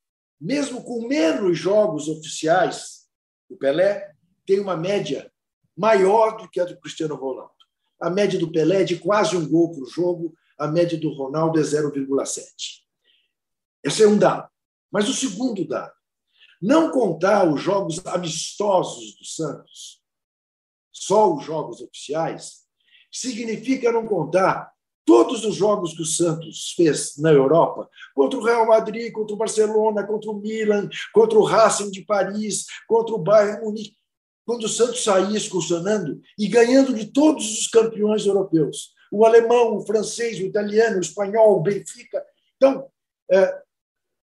[0.41, 3.04] mesmo com menos jogos oficiais,
[3.49, 4.13] o Pelé
[4.45, 5.31] tem uma média
[5.75, 7.53] maior do que a do Cristiano Ronaldo.
[7.99, 11.59] A média do Pelé é de quase um gol por jogo, a média do Ronaldo
[11.59, 12.45] é 0,7.
[13.83, 14.49] Esse é um dado.
[14.91, 15.93] Mas o segundo dado,
[16.61, 20.01] não contar os jogos amistosos do Santos,
[20.91, 22.65] só os jogos oficiais,
[23.11, 24.73] significa não contar
[25.05, 29.37] todos os jogos que o Santos fez na Europa, contra o Real Madrid, contra o
[29.37, 33.95] Barcelona, contra o Milan, contra o Racing de Paris, contra o Bayern Munique,
[34.45, 39.85] quando o Santos saía excursionando e ganhando de todos os campeões europeus, o alemão, o
[39.85, 42.23] francês, o italiano, o espanhol, o Benfica.
[42.57, 42.87] Então,
[43.31, 43.61] é,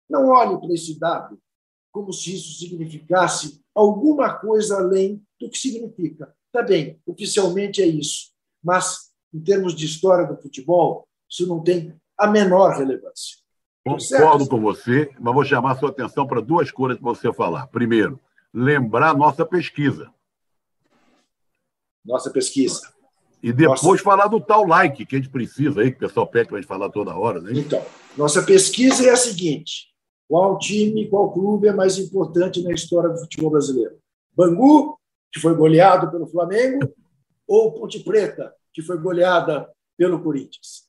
[0.09, 1.39] não olhe para esse dado
[1.91, 6.33] como se isso significasse alguma coisa além do que significa.
[6.51, 8.31] Tá bem, oficialmente é isso,
[8.63, 13.37] mas em termos de história do futebol, isso não tem a menor relevância.
[13.83, 17.67] Concordo com você, mas vou chamar a sua atenção para duas coisas para você falar.
[17.67, 18.19] Primeiro,
[18.53, 20.11] lembrar nossa pesquisa.
[22.05, 22.81] Nossa pesquisa.
[23.41, 24.03] E depois Nossa.
[24.03, 26.61] falar do tal like que a gente precisa aí, que o pessoal pede para a
[26.61, 27.41] gente falar toda hora.
[27.41, 27.53] Né?
[27.55, 27.83] Então,
[28.15, 29.87] nossa pesquisa é a seguinte:
[30.27, 33.97] qual time, qual clube é mais importante na história do futebol brasileiro?
[34.35, 34.95] Bangu,
[35.31, 36.93] que foi goleado pelo Flamengo,
[37.47, 40.87] ou Ponte Preta, que foi goleada pelo Corinthians?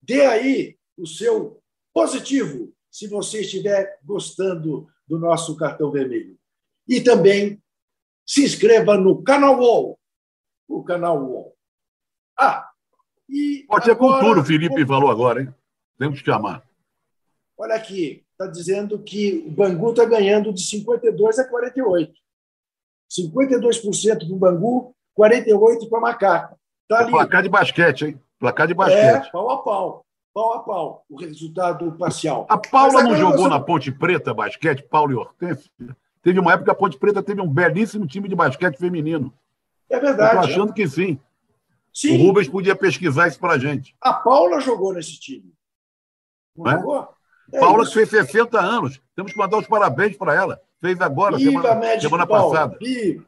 [0.00, 6.38] Dê aí o seu positivo, se você estiver gostando do nosso cartão vermelho.
[6.88, 7.62] E também
[8.26, 9.98] se inscreva no canal UOL.
[10.68, 11.56] O canal UOL.
[12.38, 12.70] Ah,
[13.28, 15.54] e Pode ser agora- cultura, o Felipe falou agora, hein?
[15.98, 16.66] Temos que chamar.
[17.56, 22.12] Olha aqui, está dizendo que o Bangu está ganhando de 52 a 48.
[23.08, 26.60] 52% para o Bangu, 48% para a Macaca.
[26.92, 27.10] Está ali.
[27.10, 28.20] Placar de basquete, hein?
[28.38, 29.30] Placar de É, basquete.
[29.32, 30.04] pau a pau.
[30.34, 32.46] Pau a pau, o resultado parcial.
[32.48, 35.70] A Paula não jogou você- na Ponte Preta basquete, Paulo e Hortêncio?
[36.22, 39.32] Teve uma época que a Ponte Preta teve um belíssimo time de basquete feminino.
[39.90, 40.38] É Eu tô verdade.
[40.38, 41.14] achando que sim.
[41.14, 41.18] O
[41.98, 43.94] Sim, Rubens podia pesquisar isso pra gente.
[44.00, 45.52] a Paula jogou nesse time.
[46.56, 46.76] Não É?
[46.78, 47.08] jogou?
[47.52, 47.92] É Paula isso.
[47.92, 48.98] fez 60 anos.
[49.14, 50.58] Temos que mandar os parabéns para ela.
[50.80, 52.78] Fez agora, Viva semana, semana passada.
[52.80, 53.24] Viva.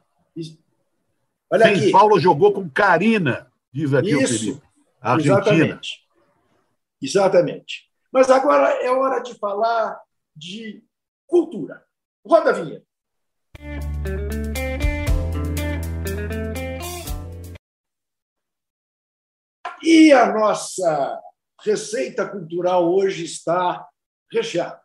[1.51, 1.91] Olha Sim, aqui.
[1.91, 4.39] Paula jogou com Karina, diz aqui o Isso.
[4.39, 4.61] Felipe.
[5.01, 5.41] A Argentina.
[5.41, 6.07] Exatamente.
[7.01, 7.91] Exatamente.
[8.09, 10.01] Mas agora é hora de falar
[10.33, 10.81] de
[11.27, 11.85] cultura.
[12.25, 12.85] Roda a vinheta.
[19.83, 21.21] E a nossa
[21.61, 23.85] receita cultural hoje está
[24.31, 24.81] recheada.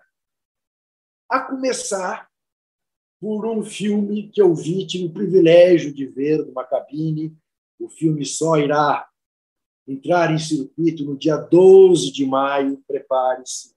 [1.30, 2.28] A começar
[3.20, 7.38] por um filme que eu vi, tive o privilégio de ver numa cabine.
[7.80, 9.08] O filme só irá
[9.88, 13.74] entrar em circuito no dia 12 de maio, prepare-se,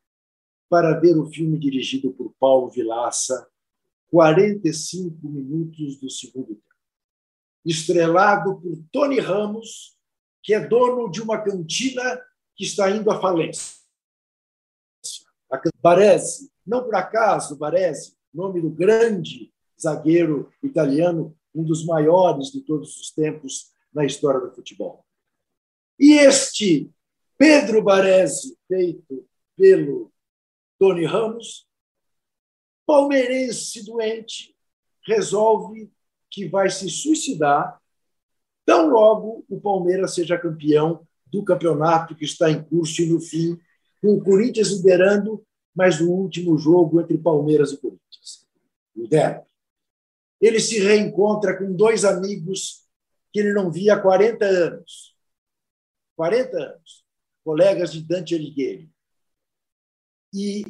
[0.69, 3.47] para ver o filme dirigido por Paulo Vilaça,
[4.11, 6.61] 45 minutos do segundo tempo.
[7.65, 9.97] Estrelado por Tony Ramos,
[10.43, 12.21] que é dono de uma cantina
[12.55, 13.77] que está indo à falência.
[15.49, 22.61] A Baresi, não por acaso, Baresi, nome do grande zagueiro italiano, um dos maiores de
[22.61, 25.05] todos os tempos na história do futebol.
[25.99, 26.91] E este
[27.37, 30.11] Pedro Baresi, feito pelo
[30.79, 31.67] Tony Ramos,
[32.85, 34.55] palmeirense doente,
[35.05, 35.91] resolve
[36.29, 37.79] que vai se suicidar
[38.65, 43.59] tão logo o Palmeiras seja campeão do campeonato que está em curso e no fim,
[44.01, 45.43] com o Corinthians liderando,
[45.75, 48.47] mas o último jogo entre Palmeiras e Corinthians,
[48.95, 49.45] o derby.
[50.39, 52.82] Ele se reencontra com dois amigos
[53.33, 55.13] que ele não via há 40 anos.
[56.15, 57.03] 40 anos,
[57.43, 58.89] colegas de Dante Alighieri.
[60.31, 60.63] E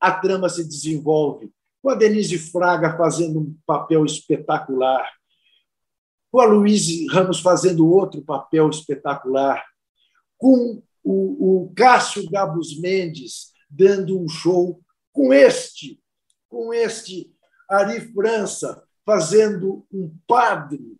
[0.00, 5.10] a trama se desenvolve com a Denise Fraga fazendo um papel espetacular,
[6.30, 9.64] com a Luiz Ramos fazendo outro papel espetacular,
[10.38, 14.82] com o, o Cássio Gabus Mendes dando um show,
[15.12, 16.02] com este,
[16.48, 17.34] com este
[17.68, 20.99] Ari França fazendo um padre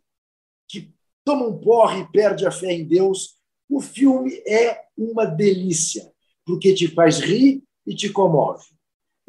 [1.30, 3.36] toma um porre e perde a fé em Deus.
[3.68, 6.10] O filme é uma delícia,
[6.44, 8.64] porque te faz rir e te comove.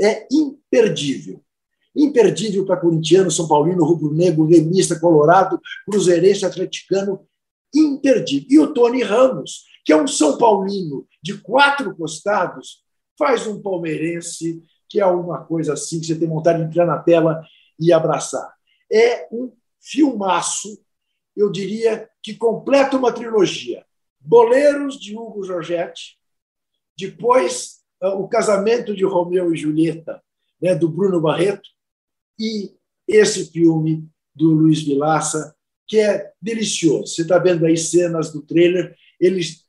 [0.02, 1.44] É imperdível.
[1.96, 7.28] Imperdível para corintiano, São Paulino, rubro-negro, gremista, colorado, cruzeirense, atleticano.
[7.74, 8.48] Imperdível.
[8.50, 12.84] E o Tony Ramos, que é um São Paulino de quatro costados,
[13.18, 16.98] faz um palmeirense que é uma coisa assim que você tem vontade de entrar na
[16.98, 17.42] tela
[17.80, 18.52] e abraçar.
[18.92, 20.80] É um filmaço,
[21.36, 23.86] eu diria, que completa uma trilogia.
[24.20, 26.17] Boleiros, de Hugo Giorgetti,
[26.98, 30.22] depois ah, o casamento de Romeu e Julieta,
[30.62, 31.70] né, do Bruno Barreto,
[32.39, 32.76] e
[33.08, 35.56] esse filme do Luiz Vilaça,
[35.88, 37.08] que é delicioso.
[37.08, 39.65] Você está vendo aí cenas do trailer, eles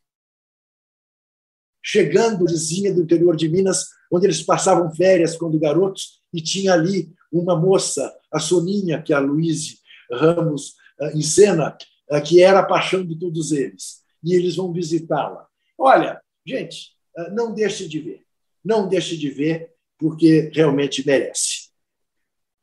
[1.83, 7.13] chegando vizinha do interior de Minas, onde eles passavam férias quando garotos, e tinha ali
[7.31, 11.77] uma moça, a Soninha, que a Luiz Ramos uh, encena,
[12.11, 14.03] uh, que era a paixão de todos eles.
[14.23, 15.47] E eles vão visitá-la.
[15.77, 18.25] Olha, gente, uh, não deixe de ver.
[18.65, 21.71] Não deixe de ver, porque realmente merece.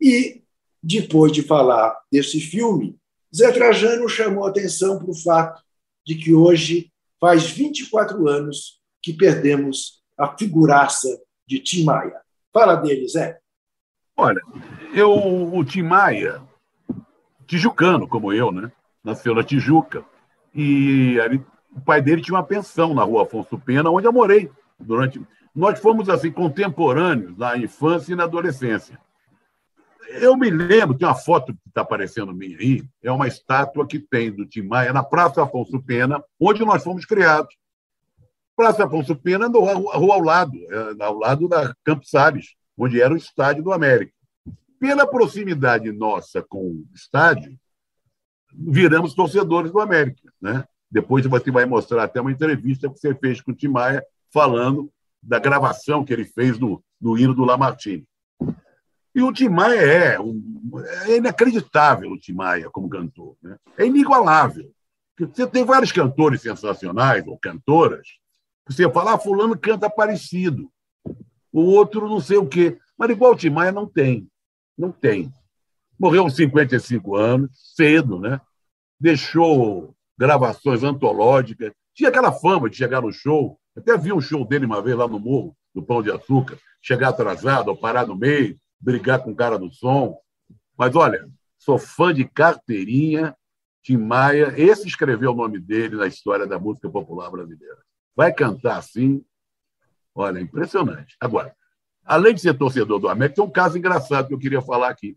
[0.02, 0.44] E,
[0.82, 2.98] depois de falar desse filme,
[3.36, 5.62] Zé Trajano chamou atenção para o fato
[6.06, 12.22] de que hoje faz 24 anos que perdemos a figuraça de Tim Maia.
[12.54, 13.40] Fala dele, Zé.
[14.18, 14.42] Olha,
[14.94, 16.42] eu, o Tim Maia,
[17.50, 18.72] tijucano como eu, né?
[19.04, 20.06] Nasceu na Tijuca.
[20.54, 21.44] E ele,
[21.76, 25.20] o pai dele tinha uma pensão na rua Afonso Pena, onde eu morei durante.
[25.54, 29.00] Nós fomos assim contemporâneos na infância e na adolescência.
[30.10, 34.00] Eu me lembro, tem uma foto que está aparecendo minha aí, é uma estátua que
[34.00, 37.56] tem do Tim Maia na Praça Afonso Pena, onde nós fomos criados.
[38.56, 43.14] Praça Afonso Pena, no, rua ao lado, é, ao lado da Campos Salles, onde era
[43.14, 44.12] o estádio do América.
[44.80, 47.58] Pela proximidade nossa com o estádio,
[48.54, 50.32] viramos torcedores do América.
[50.42, 50.64] Né?
[50.90, 54.92] Depois você vai mostrar até uma entrevista que você fez com o Tim Maia falando
[55.22, 58.08] da gravação que ele fez no, no hino do Lamartine.
[59.14, 60.72] E o Tim Maia é, um,
[61.08, 63.36] é inacreditável, o Tim Maia, como cantor.
[63.42, 63.58] Né?
[63.78, 64.72] É inigualável.
[65.20, 68.08] Você tem vários cantores sensacionais, ou cantoras,
[68.66, 70.72] você fala, ah, fulano canta parecido.
[71.52, 72.78] O outro não sei o quê.
[72.96, 74.30] Mas igual o Tim Maia não tem.
[74.80, 75.32] Não tem.
[76.00, 78.40] Morreu aos 55 anos, cedo, né?
[79.00, 81.74] Deixou gravações antológicas.
[81.94, 83.60] Tinha aquela fama de chegar no show.
[83.76, 86.58] Até vi um show dele uma vez lá no Morro, do Pão de Açúcar.
[86.82, 90.18] Chegar atrasado, ou parar no meio, brigar com o cara do som.
[90.78, 93.36] Mas olha, sou fã de carteirinha,
[93.84, 94.54] Tim Maia.
[94.58, 97.80] Esse escreveu o nome dele na história da música popular brasileira
[98.20, 99.24] vai cantar assim.
[100.14, 101.16] Olha, impressionante.
[101.22, 101.56] Agora,
[102.10, 105.16] além de ser torcedor do América, tem um caso engraçado que eu queria falar aqui.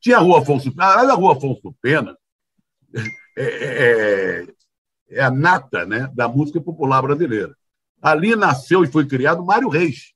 [0.00, 2.16] Tinha a Rua Afonso Pena, a Rua Afonso Pena
[3.36, 4.46] é, é,
[5.10, 7.56] é, a nata né, da música popular brasileira.
[8.00, 10.12] Ali nasceu e foi criado Mário Reis.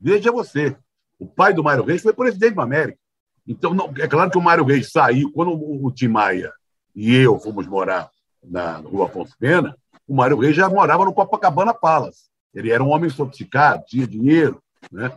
[0.00, 0.74] Veja você,
[1.18, 2.98] o pai do Mário Reis foi presidente do América.
[3.46, 6.50] Então, não, é claro que o Mário Reis saiu, quando o, o Tim Maia
[6.94, 8.10] e eu fomos morar
[8.42, 9.76] na Rua Afonso Pena,
[10.08, 12.30] o Mário Reis já morava no Copacabana Palace.
[12.54, 15.12] Ele era um homem sofisticado, tinha dinheiro, né?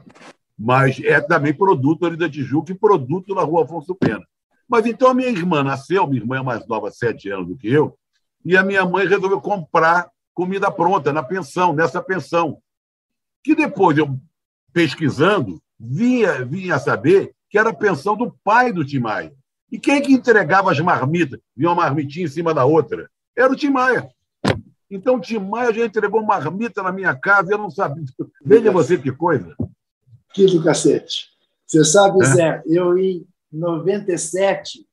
[0.58, 4.26] mas é também produto ali da Tijuca e produto na rua Afonso Pena.
[4.68, 7.70] Mas então a minha irmã nasceu, minha irmã é mais nova, sete anos do que
[7.70, 7.98] eu,
[8.44, 12.60] e a minha mãe resolveu comprar comida pronta na pensão, nessa pensão.
[13.42, 14.20] Que depois eu,
[14.74, 19.02] pesquisando, vinha, vinha saber que era a pensão do pai do Tim.
[19.72, 21.40] E quem que entregava as marmitas?
[21.56, 23.10] Vinha uma marmitinha em cima da outra.
[23.36, 24.10] Era o Tim Maia.
[24.90, 28.04] Então, Tim Maia já entregou marmita na minha casa e eu não sabia.
[28.44, 29.56] Veja você que coisa.
[30.34, 31.28] Que do cacete.
[31.66, 32.26] Você sabe, é?
[32.26, 34.86] Zé, eu em 97.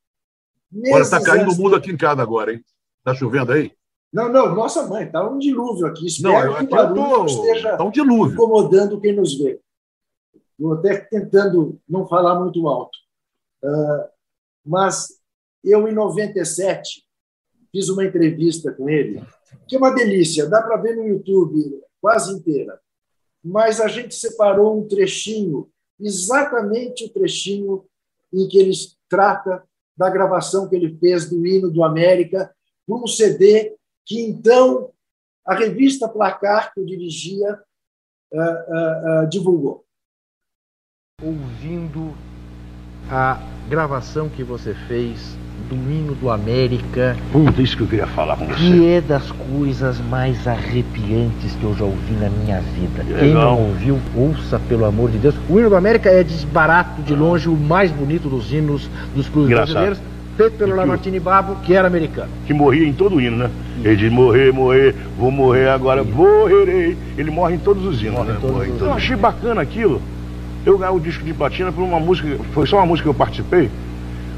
[0.87, 2.63] Agora está caindo o mundo aqui em casa agora, hein?
[2.99, 3.73] Está chovendo aí?
[4.13, 6.07] Não, não, nossa mãe, está um dilúvio aqui.
[6.07, 7.27] Espero não, que o barulho tô...
[7.27, 8.35] esteja tá um dilúvio.
[8.35, 9.61] incomodando quem nos vê.
[10.53, 12.97] Estou até tentando não falar muito alto.
[13.63, 14.09] Uh,
[14.65, 15.21] mas
[15.63, 17.05] eu, em 97,
[17.71, 19.23] fiz uma entrevista com ele,
[19.67, 22.81] que é uma delícia, dá para ver no YouTube quase inteira.
[23.45, 25.69] Mas a gente separou um trechinho,
[25.99, 27.85] exatamente o trechinho
[28.33, 28.73] em que ele
[29.09, 29.63] trata
[29.97, 32.55] da gravação que ele fez do hino do América,
[32.87, 33.75] por um CD
[34.05, 34.91] que então
[35.45, 37.61] a revista Placar, que eu dirigia,
[38.33, 39.85] uh, uh, uh, divulgou.
[41.23, 42.15] Ouvindo
[43.11, 43.39] a
[43.69, 45.19] gravação que você fez
[45.69, 47.17] do hino do América.
[47.33, 48.55] Puta, isso que eu queria falar com você.
[48.55, 53.03] Que é das coisas mais arrepiantes que eu já ouvi na minha vida.
[53.05, 53.57] Que Quem legal.
[53.57, 55.35] não ouviu, ouça pelo amor de Deus.
[55.49, 59.51] O hino do América é desbarato de longe o mais bonito dos hinos dos clubes
[59.51, 59.73] Engraçado.
[59.75, 60.17] brasileiros.
[60.37, 62.29] Feito pelo Lamartine Babo, que era americano.
[62.47, 63.51] Que morria em todo o hino, né?
[63.83, 66.95] Ele diz morrer, morrer, vou morrer agora, morrerei.
[67.17, 68.39] Ele morre em todos os hinos, morre né?
[68.39, 70.03] Todos os eu achei bacana aquilo.
[70.67, 73.15] Eu ganhei o disco de platina por uma música, foi só uma música que eu
[73.15, 73.71] participei,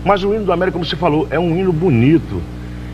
[0.05, 2.41] mas o hino do América, como você falou, é um hino bonito.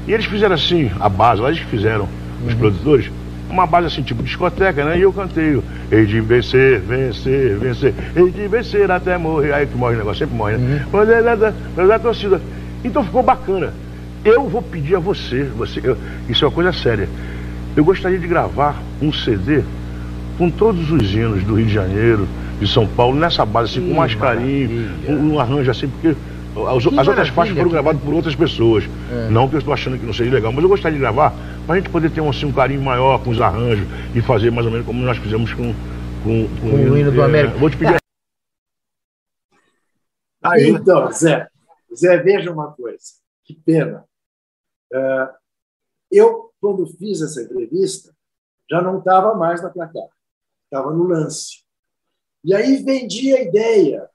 [0.07, 2.09] E eles fizeram assim, a base, lá eles fizeram,
[2.45, 2.59] os uhum.
[2.59, 3.11] produtores,
[3.49, 4.99] uma base assim, tipo discoteca, né?
[4.99, 9.53] E eu cantei, hei de vencer, vencer, vencer, hei de vencer até morrer.
[9.53, 10.87] Aí que morre o negócio, sempre morre, né?
[10.93, 11.53] Mas é da, da,
[11.87, 12.41] da torcida.
[12.83, 13.73] Então ficou bacana.
[14.25, 15.97] Eu vou pedir a você, você eu,
[16.29, 17.09] isso é uma coisa séria.
[17.77, 19.63] Eu gostaria de gravar um CD
[20.39, 22.27] com todos os hinos do Rio de Janeiro,
[22.61, 26.17] de São Paulo, nessa base, assim, com mais carinho, um, um arranjo assim, porque
[26.57, 28.85] as, as outras faixas foram gravadas por outras pessoas.
[29.11, 29.29] É.
[29.29, 31.35] Não que eu estou achando que não seja legal, mas eu gostaria de gravar
[31.67, 34.53] para a gente poder ter um, assim, um carinho maior com os arranjos e fazer
[34.53, 35.75] mais ou menos como nós fizemos com,
[36.23, 37.59] com, com, com o hino do é, América.
[37.59, 37.97] Vou te pedir.
[40.43, 40.69] Aí.
[40.69, 41.49] Então, Zé,
[41.95, 42.99] Zé, veja uma coisa,
[43.45, 44.05] que pena.
[44.93, 45.35] Uh,
[46.11, 48.15] eu, quando fiz essa entrevista,
[48.71, 50.09] já não estava mais na placar,
[50.65, 51.65] estava no lance.
[52.45, 54.09] E aí vendi a ideia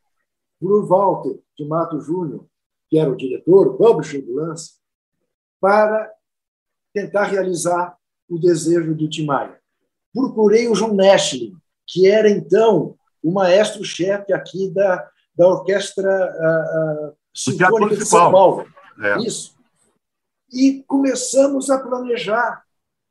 [0.60, 2.45] para o Walter de Mato Júnior,
[2.89, 4.74] que era o diretor, o publisher do lance,
[5.60, 6.12] para
[6.93, 7.97] tentar realizar
[8.28, 9.60] o desejo do Tim Maia.
[10.14, 11.55] Procurei o João Neschling,
[11.86, 18.66] que era então o maestro-chefe aqui da, da Orquestra uh, uh, Sinfônica de São Paulo.
[19.01, 19.18] É.
[19.20, 19.55] Isso.
[20.51, 22.64] E começamos a planejar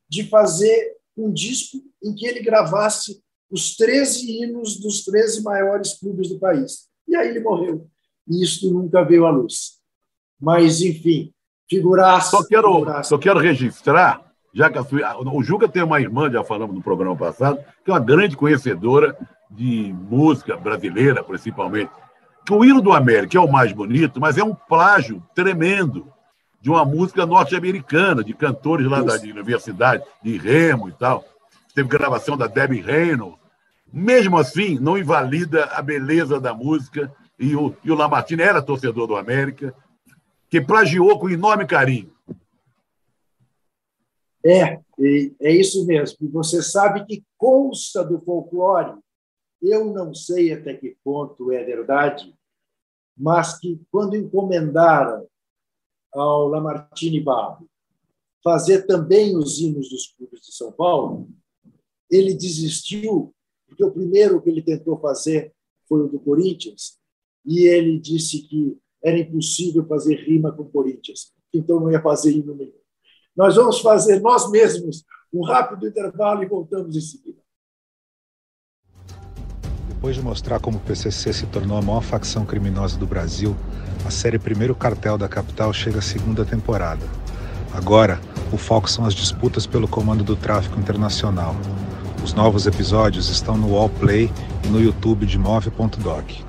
[0.09, 6.29] de fazer um disco em que ele gravasse os 13 hinos dos 13 maiores clubes
[6.29, 6.89] do país.
[7.07, 7.87] E aí ele morreu.
[8.29, 9.79] E isso nunca veio à luz.
[10.39, 11.31] Mas, enfim,
[11.69, 12.31] figuraço.
[12.31, 13.03] Só quero.
[13.03, 14.21] Só quero registrar,
[14.53, 17.91] já que a sua, o Juca tem uma irmã, já falamos no programa passado, que
[17.91, 19.17] é uma grande conhecedora
[19.49, 21.91] de música brasileira, principalmente.
[22.45, 26.07] Que o hino do América é o mais bonito, mas é um plágio tremendo
[26.61, 31.23] de uma música norte-americana, de cantores lá da universidade, de Remo e tal.
[31.73, 33.39] Teve gravação da Debbie Reynolds,
[33.91, 37.11] mesmo assim, não invalida a beleza da música.
[37.39, 39.73] E o, e o Lamartine era torcedor do América,
[40.49, 42.13] que plagiou com enorme carinho.
[44.45, 44.79] É,
[45.41, 46.29] é isso mesmo.
[46.31, 48.97] Você sabe que consta do folclore,
[49.61, 52.33] eu não sei até que ponto é verdade,
[53.17, 55.27] mas que quando encomendaram
[56.13, 57.69] ao Lamartine Barro
[58.43, 61.29] fazer também os hinos dos clubes de São Paulo,
[62.09, 63.33] ele desistiu
[63.67, 65.53] porque o primeiro que ele tentou fazer
[65.87, 66.98] foi o do Corinthians,
[67.45, 72.53] e ele disse que era impossível fazer rima com Corinthians, então não ia fazer hino
[72.53, 72.73] nenhum.
[73.35, 77.39] Nós vamos fazer nós mesmos um rápido intervalo e voltamos em seguida.
[79.87, 83.55] Depois de mostrar como o PCC se tornou a maior facção criminosa do Brasil,
[84.05, 87.05] a série Primeiro Cartel da Capital chega à segunda temporada.
[87.73, 88.19] Agora,
[88.51, 91.55] o foco são as disputas pelo comando do tráfico internacional.
[92.23, 94.31] Os novos episódios estão no Wallplay
[94.65, 96.48] e no YouTube de Move.doc.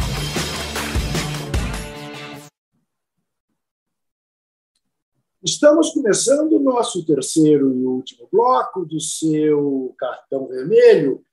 [5.43, 11.23] Estamos começando o nosso terceiro e último bloco do seu cartão vermelho.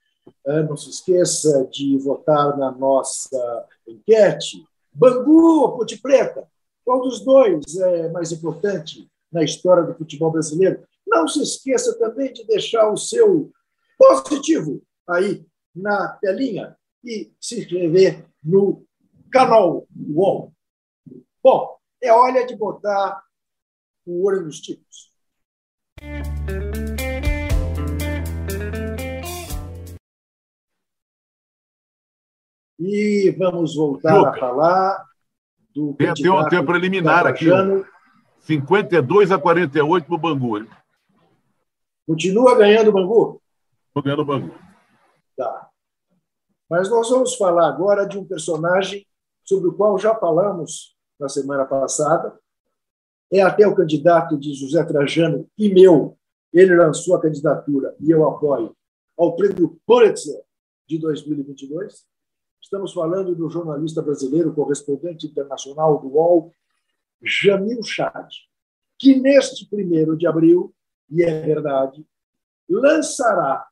[0.47, 4.65] Ah, Não se esqueça de votar na nossa enquete.
[4.91, 6.47] Bangu ou Ponte Preta?
[6.83, 10.83] Qual dos dois é mais importante na história do futebol brasileiro?
[11.05, 13.51] Não se esqueça também de deixar o seu
[13.95, 15.45] positivo aí
[15.75, 18.83] na telinha e se inscrever no
[19.31, 20.51] canal UOL.
[21.43, 23.23] Bom, é hora de botar
[24.09, 25.13] o olho nos tipos.
[32.79, 34.29] E vamos voltar Juca.
[34.29, 35.05] a falar
[35.75, 37.55] do Tem, tem, um- candidato tem um preliminar aqui, ó.
[37.57, 37.85] Tabajano.
[38.39, 40.65] 52 a 48 para o Bangu.
[42.07, 43.41] Continua ganhando o Bangu?
[43.93, 44.55] Tô ganhando o Bangu.
[45.35, 45.69] Tá.
[46.69, 49.05] Mas nós vamos falar agora de um personagem
[49.43, 52.39] sobre o qual já falamos na semana passada.
[53.31, 56.17] É até o candidato de José Trajano e meu.
[56.51, 58.75] Ele lançou a candidatura e eu apoio
[59.17, 60.41] ao prêmio Pulitzer
[60.87, 62.05] de 2022.
[62.61, 66.53] Estamos falando do jornalista brasileiro, correspondente internacional do UOL,
[67.21, 68.27] Jamil Chad,
[68.97, 70.73] que neste primeiro de abril,
[71.09, 72.05] e é verdade,
[72.69, 73.67] lançará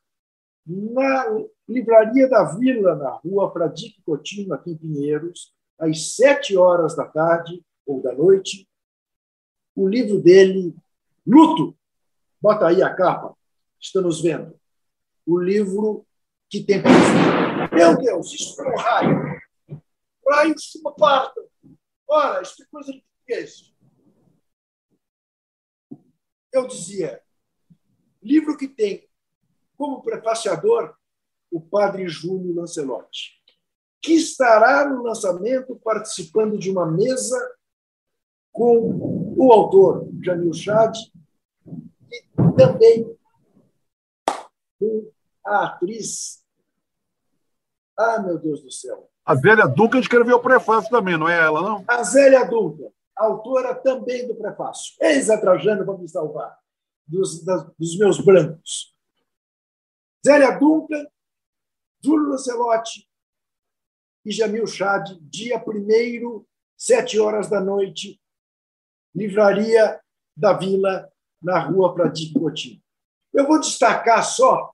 [0.66, 7.06] na Livraria da Vila, na rua Fradique Coutinho, aqui em Pinheiros, às sete horas da
[7.06, 8.68] tarde ou da noite,
[9.78, 10.74] o livro dele,
[11.24, 11.76] Luto.
[12.40, 13.36] Bota aí a capa,
[13.80, 14.58] estamos vendo.
[15.24, 16.04] O livro
[16.48, 16.82] que tem
[17.72, 19.40] Meu Deus, isso foi um raio.
[20.28, 21.40] Raio uma parta.
[22.08, 23.72] Ora, isso é coisa de português.
[26.52, 27.22] Eu dizia,
[28.22, 29.08] livro que tem
[29.76, 30.96] como prefaciador
[31.50, 33.40] o padre Júlio Lancelotti,
[34.02, 37.56] que estará no lançamento participando de uma mesa
[38.52, 40.96] com o autor, Jamil Chad,
[42.10, 42.22] e
[42.56, 43.16] também
[44.78, 45.10] com
[45.46, 46.42] a atriz.
[47.96, 49.10] Ah, meu Deus do céu!
[49.24, 51.84] A Zélia Duca escreveu o prefácio também, não é ela, não?
[51.86, 54.94] A Zélia Duncan, autora também do prefácio.
[55.00, 56.56] Eis a Trajano para me salvar
[57.06, 58.94] dos, das- dos meus brancos.
[60.24, 61.04] Zélia Duncan,
[62.02, 63.06] Júlio Lancelotti
[64.24, 66.44] e Jamil Chad, dia 1
[66.76, 68.20] sete horas da noite,
[69.14, 70.00] Livraria
[70.36, 72.82] da Vila, na rua Fradique Coutinho.
[73.32, 74.72] Eu vou destacar só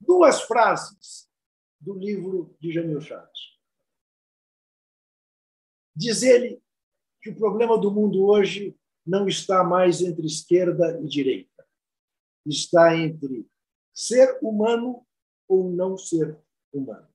[0.00, 1.28] duas frases
[1.80, 3.28] do livro de Jamil Chad.
[5.96, 6.60] Diz ele
[7.22, 8.76] que o problema do mundo hoje
[9.06, 11.66] não está mais entre esquerda e direita.
[12.46, 13.48] Está entre
[13.92, 15.06] ser humano
[15.48, 16.38] ou não ser
[16.72, 17.08] humano.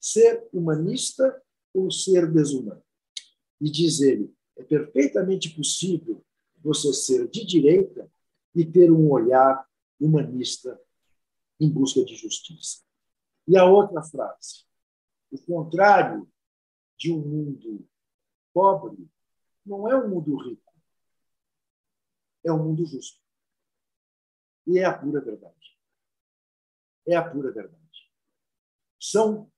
[0.00, 1.42] Ser humanista
[1.74, 2.82] ou ser desumano.
[3.60, 6.24] E diz ele, é perfeitamente possível
[6.58, 8.10] você ser de direita
[8.54, 9.66] e ter um olhar
[9.98, 10.78] humanista
[11.58, 12.82] em busca de justiça.
[13.48, 14.66] E a outra frase,
[15.30, 16.30] o contrário
[16.96, 17.88] de um mundo
[18.52, 19.08] pobre
[19.64, 20.74] não é um mundo rico,
[22.44, 23.20] é um mundo justo.
[24.66, 25.78] E é a pura verdade.
[27.06, 27.80] É a pura verdade.
[28.98, 29.50] São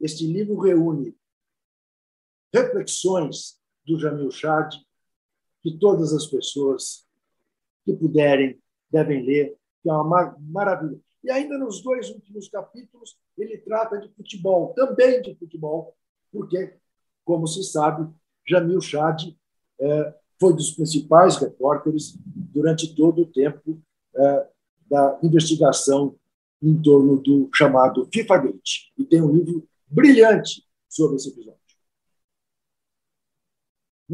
[0.00, 1.16] este livro reúne
[2.52, 4.74] reflexões do Jamil Chad
[5.62, 7.06] que todas as pessoas
[7.84, 8.58] que puderem
[8.90, 11.00] devem ler, que é uma mar- maravilha.
[11.22, 15.96] E ainda nos dois últimos capítulos ele trata de futebol, também de futebol,
[16.30, 16.74] porque,
[17.24, 18.12] como se sabe,
[18.46, 19.22] Jamil Chad
[19.80, 23.80] eh, foi dos principais repórteres durante todo o tempo
[24.14, 24.48] eh,
[24.90, 26.14] da investigação
[26.62, 28.92] em torno do chamado FIFA Gate.
[28.98, 31.63] E tem um livro brilhante sobre esse episódio.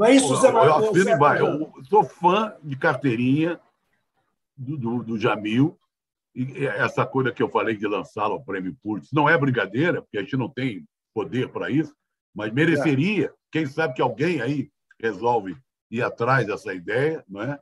[0.00, 1.44] Não é isso, Eu, Zé eu embaixo.
[1.44, 1.72] Manuel?
[1.76, 3.60] Eu sou fã de carteirinha
[4.56, 5.78] do, do, do Jamil.
[6.34, 10.16] E essa coisa que eu falei de lançá-lo ao prêmio Pulitzer não é brincadeira, porque
[10.16, 11.94] a gente não tem poder para isso,
[12.34, 13.30] mas mereceria.
[13.52, 15.54] Quem sabe que alguém aí resolve
[15.90, 17.60] ir atrás dessa ideia, não é?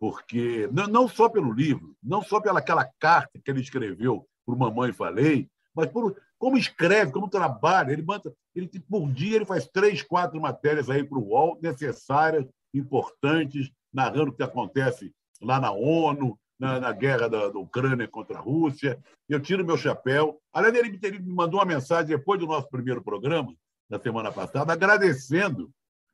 [0.00, 4.54] Porque não, não só pelo livro, não só pela aquela carta que ele escreveu para
[4.54, 7.92] o Mamãe Falei, mas por como escreve, como trabalha.
[7.92, 12.46] Ele manda, ele por dia ele faz três, quatro matérias aí para o UOL necessárias,
[12.72, 18.38] importantes, narrando o que acontece lá na ONU, na, na guerra da, da, Ucrânia contra
[18.38, 18.98] a Rússia.
[19.28, 20.40] Eu tiro meu chapéu.
[20.52, 23.54] Aliás, ele, ele me mandou uma mensagem depois do nosso primeiro programa,
[23.88, 25.70] na semana passada, agradecendo,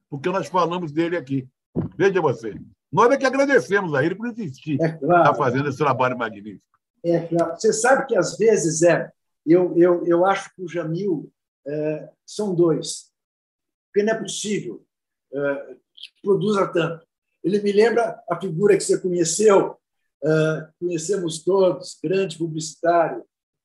[0.09, 1.47] porque nós falamos dele aqui.
[1.97, 2.55] Veja você.
[2.91, 5.34] Nós é que agradecemos a ele por existir, é claro.
[5.36, 6.64] Fazendo esse trabalho magnífico.
[7.05, 7.53] É claro.
[7.57, 9.11] Você sabe que, às vezes, é,
[9.47, 11.30] eu, eu, eu acho que o Jamil
[11.70, 13.10] é, são dois.
[13.86, 14.84] Porque não é possível
[15.32, 17.06] é, que produza tanto.
[17.42, 19.78] Ele me lembra a figura que você conheceu,
[20.22, 23.24] é, conhecemos todos, grande publicitário,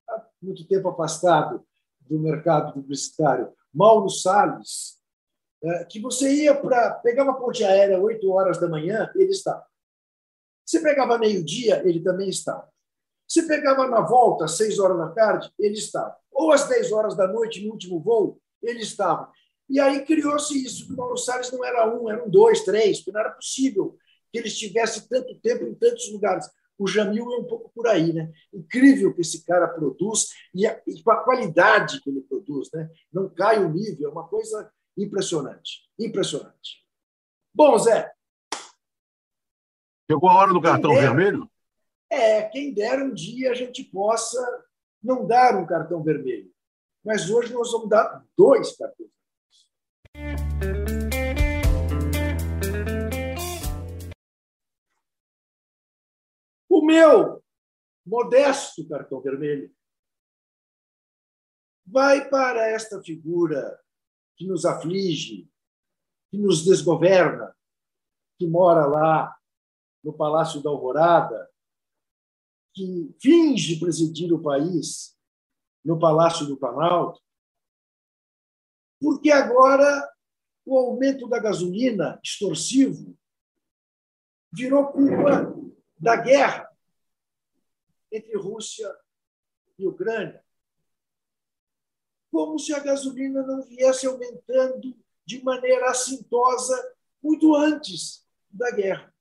[0.10, 1.66] há muito tempo afastado
[2.00, 4.96] do mercado publicitário, Mauro Salles,
[5.90, 6.94] que você ia para.
[7.00, 9.66] pegava a ponte aérea 8 horas da manhã, ele estava.
[10.64, 12.72] Você pegava meio-dia, ele também estava.
[13.28, 16.16] Se pegava na volta, às 6 horas da tarde, ele estava.
[16.32, 19.32] Ou às 10 horas da noite, no último voo, ele estava.
[19.70, 23.12] E aí criou-se isso, que o Mauro Salles não era um, eram dois, três, porque
[23.12, 23.98] não era possível
[24.32, 26.46] que ele estivesse tanto tempo em tantos lugares.
[26.78, 28.32] O Jamil é um pouco por aí, né?
[28.54, 32.90] Incrível que esse cara produz e, a, e com a qualidade que ele produz, né?
[33.12, 36.84] Não cai o nível, é uma coisa impressionante, impressionante.
[37.54, 38.12] Bom, Zé.
[40.12, 41.50] Chegou a hora do cartão vermelho?
[42.10, 44.66] É, quem dera um dia a gente possa
[45.04, 46.52] não dar um cartão vermelho,
[47.04, 49.10] mas hoje nós vamos dar dois cartões
[50.16, 50.76] vermelhos.
[56.70, 57.44] O meu
[58.06, 59.74] modesto cartão vermelho
[61.86, 63.80] vai para esta figura
[64.36, 65.50] que nos aflige,
[66.30, 67.56] que nos desgoverna,
[68.38, 69.36] que mora lá
[70.04, 71.50] no Palácio da Alvorada,
[72.76, 75.18] que finge presidir o país
[75.84, 77.22] no Palácio do Planalto,
[79.00, 80.14] porque agora
[80.66, 83.18] o aumento da gasolina extorsivo
[84.52, 85.56] virou culpa
[85.98, 86.70] da guerra
[88.12, 88.94] entre Rússia
[89.78, 90.44] e Ucrânia.
[92.32, 99.14] Como se a gasolina não viesse aumentando de maneira assintosa muito antes da guerra.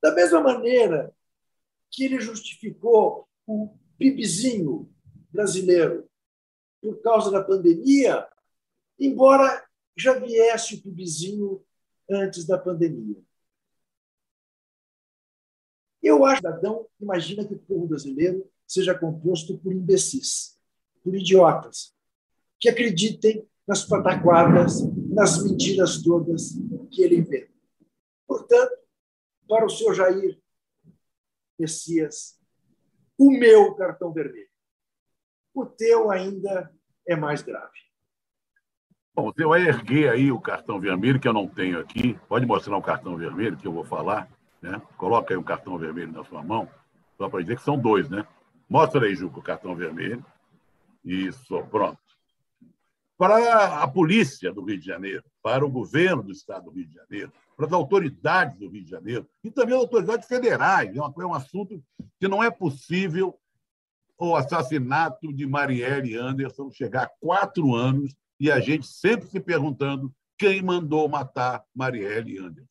[0.00, 1.14] Da mesma maneira
[1.90, 4.92] que ele justificou o PIBzinho
[5.30, 6.08] brasileiro
[6.80, 8.28] por causa da pandemia,
[8.98, 9.66] embora
[9.96, 11.64] já viesse o PIBzinho
[12.08, 13.20] antes da pandemia.
[16.02, 20.58] Eu acho que o cidadão imagina que o povo brasileiro seja composto por imbecis,
[21.02, 21.94] por idiotas,
[22.60, 24.80] que acreditem nas pataquadas,
[25.10, 26.52] nas mentiras todas
[26.90, 27.52] que ele inventa.
[28.26, 28.78] Portanto,
[29.48, 30.40] para o senhor Jair
[31.58, 32.38] Messias,
[33.16, 34.48] o meu cartão vermelho.
[35.52, 36.72] O teu ainda
[37.06, 37.78] é mais grave.
[39.14, 42.16] Bom, vai erguer aí o cartão vermelho, que eu não tenho aqui.
[42.28, 44.30] Pode mostrar o cartão vermelho que eu vou falar.
[44.62, 44.80] Né?
[44.96, 46.68] Coloca aí um cartão vermelho na sua mão,
[47.16, 48.26] só para dizer que são dois, né?
[48.68, 50.24] Mostra aí, Juca, o cartão vermelho.
[51.04, 51.98] Isso, pronto.
[53.16, 56.94] Para a polícia do Rio de Janeiro, para o governo do Estado do Rio de
[56.94, 60.96] Janeiro, para as autoridades do Rio de Janeiro e também as autoridades federais.
[60.96, 61.82] É, é um assunto
[62.20, 63.36] que não é possível
[64.16, 70.14] o assassinato de Marielle Anderson chegar a quatro anos e a gente sempre se perguntando
[70.38, 72.70] quem mandou matar Marielle Anderson.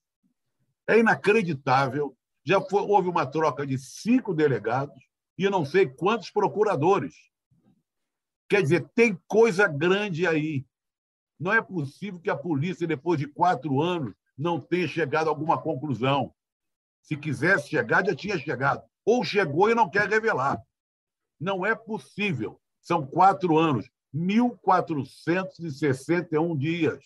[0.88, 2.16] É inacreditável.
[2.46, 4.96] Já foi, houve uma troca de cinco delegados
[5.38, 7.14] e não sei quantos procuradores.
[8.48, 10.66] Quer dizer, tem coisa grande aí.
[11.38, 15.60] Não é possível que a polícia, depois de quatro anos, não tenha chegado a alguma
[15.60, 16.32] conclusão.
[17.02, 18.84] Se quisesse chegar, já tinha chegado.
[19.04, 20.62] Ou chegou e não quer revelar.
[21.40, 22.62] Não é possível.
[22.82, 27.02] São quatro anos, 1.461 dias.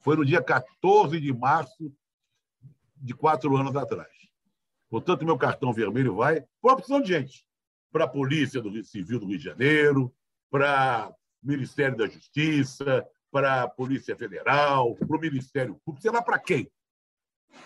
[0.00, 1.94] Foi no dia 14 de março
[2.96, 4.10] de quatro anos atrás.
[4.88, 7.46] Portanto, meu cartão vermelho vai para opção de gente.
[7.92, 10.12] Para a Polícia do Civil do Rio de Janeiro,
[10.50, 16.38] para Ministério da Justiça, para a Polícia Federal, para o Ministério Público, sei lá para
[16.38, 16.70] quem.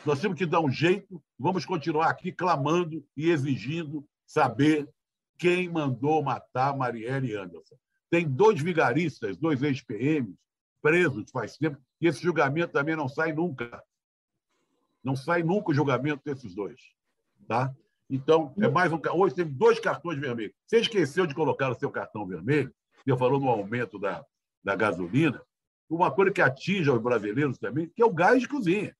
[0.04, 4.88] Nós temos que dar um jeito, vamos continuar aqui clamando e exigindo saber
[5.38, 7.76] quem mandou matar Marielle Anderson.
[8.10, 10.36] Tem dois vigaristas, dois ex-PMs,
[10.80, 13.82] presos faz tempo, e esse julgamento também não sai nunca.
[15.02, 16.80] Não sai nunca o julgamento desses dois.
[17.48, 17.74] Tá?
[18.08, 19.00] Então, é mais um.
[19.14, 20.54] Hoje teve dois cartões vermelhos.
[20.66, 22.72] Você esqueceu de colocar o seu cartão vermelho,
[23.06, 24.24] eu falou no aumento da,
[24.62, 25.42] da gasolina,
[25.88, 28.96] uma coisa que atinge os brasileiros também, que é o gás de cozinha.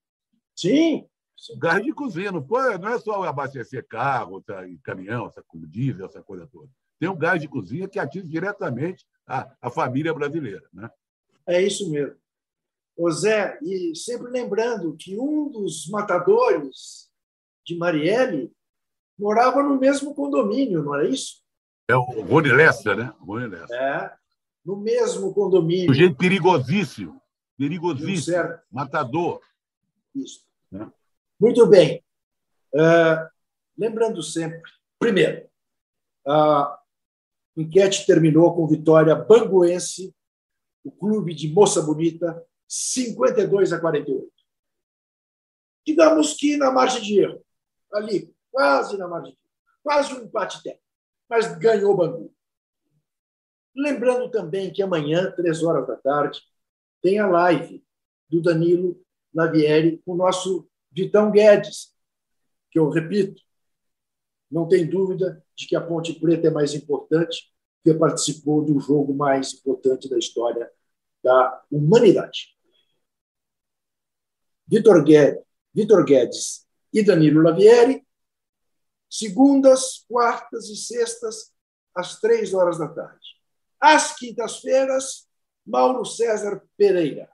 [0.57, 1.07] Sim.
[1.51, 2.31] O gás de cozinha.
[2.31, 4.45] Não, foi, não é só abastecer carro,
[4.83, 6.69] caminhão, essa, diesel, essa coisa toda.
[6.99, 10.67] Tem o gás de cozinha que atinge diretamente a, a família brasileira.
[10.73, 10.89] Né?
[11.47, 12.17] É isso mesmo.
[12.97, 17.11] Ô Zé, e sempre lembrando que um dos matadores
[17.67, 18.53] de Marielle
[19.19, 21.43] morava no mesmo condomínio, não é isso?
[21.89, 23.13] É o Rony Lessa, né?
[23.19, 23.75] Rony Lessa.
[23.75, 24.17] É,
[24.65, 25.87] no mesmo condomínio.
[25.87, 27.21] Sujeito perigosíssimo.
[27.59, 28.35] Deu Perigosíssimo.
[28.37, 28.65] certo.
[28.71, 29.41] Matador.
[30.15, 30.45] Isso.
[30.71, 30.91] né?
[31.39, 32.03] Muito bem.
[32.75, 33.31] Ah,
[33.77, 34.63] lembrando sempre,
[34.99, 35.49] primeiro,
[36.27, 36.81] a
[37.57, 40.15] enquete terminou com vitória banguense,
[40.83, 44.29] o clube de Moça Bonita, 52 a 48.
[45.87, 47.45] Digamos que na margem de erro,
[47.93, 49.49] ali, quase na margem de erro,
[49.83, 50.85] quase um empate técnico,
[51.29, 52.34] mas ganhou o Bangu.
[53.75, 56.41] Lembrando também que amanhã, três horas da tarde,
[57.03, 57.85] tem a live
[58.29, 59.01] do Danilo
[59.35, 61.93] Lavieri com o nosso Vitão Guedes,
[62.71, 63.43] que eu repito,
[64.51, 67.53] não tem dúvida de que a Ponte Preta é mais importante,
[67.83, 70.71] porque participou do jogo mais importante da história
[71.23, 72.55] da humanidade.
[74.67, 75.43] Vitor Guedes,
[75.75, 78.07] Vitor Guedes e Danilo Lavieri,
[79.11, 81.53] segundas, quartas e sextas,
[81.95, 83.34] às três horas da tarde.
[83.87, 85.29] Às quintas-feiras,
[85.67, 87.29] Mauro César Pereira.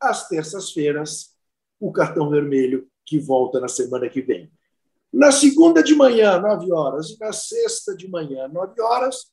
[0.00, 1.36] Às terças-feiras,
[1.78, 4.50] o cartão vermelho, que volta na semana que vem.
[5.12, 9.30] Na segunda de manhã, nove horas, e na sexta de manhã, nove horas,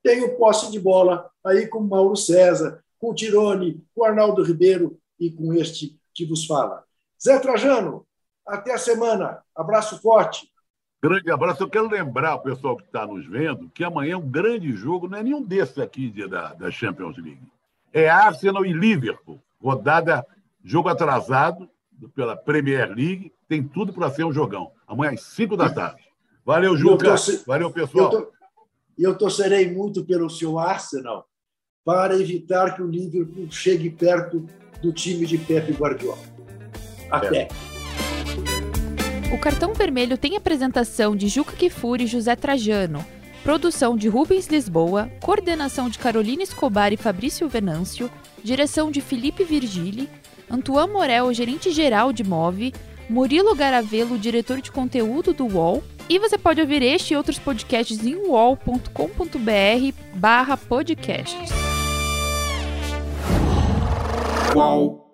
[0.00, 5.28] tem o posse de bola aí com Mauro César, com Tirone, com Arnaldo Ribeiro e
[5.28, 6.84] com este que vos fala.
[7.20, 8.06] Zé Trajano,
[8.46, 9.42] até a semana.
[9.56, 10.48] Abraço forte.
[11.02, 11.62] Grande abraço.
[11.62, 15.08] Eu quero lembrar o pessoal que está nos vendo que amanhã é um grande jogo,
[15.08, 17.40] não é nenhum desses aqui de- da, da Champions League.
[17.92, 19.40] É Arsenal e Liverpool.
[19.62, 20.26] Rodada,
[20.64, 21.68] jogo atrasado
[22.14, 23.32] pela Premier League.
[23.48, 24.72] Tem tudo para ser um jogão.
[24.86, 26.02] Amanhã às 5 da tarde.
[26.44, 27.04] Valeu, Juca.
[27.06, 28.10] torce- Valeu, eu, pessoal.
[28.10, 28.28] to-
[28.96, 31.26] e eu torcerei muito pelo seu Arsenal
[31.84, 34.44] para evitar que o Liverpool chegue perto
[34.82, 36.18] do time de Pepe Guardiola.
[37.10, 37.48] Até.
[39.30, 43.04] O cartão vermelho tem apresentação de Juca Kifuri e José Trajano,
[43.44, 48.10] produção de Rubens Lisboa, coordenação de Carolina Escobar e Fabrício Venâncio,
[48.42, 50.08] direção de Felipe Virgili,
[50.50, 52.72] Antoine Morel, gerente-geral de Move,
[53.08, 58.04] Murilo Garavelo, diretor de conteúdo do UOL, e você pode ouvir este e outros podcasts
[58.04, 58.88] em uol.com.br
[60.14, 61.50] barra podcasts.
[64.54, 65.07] Qual?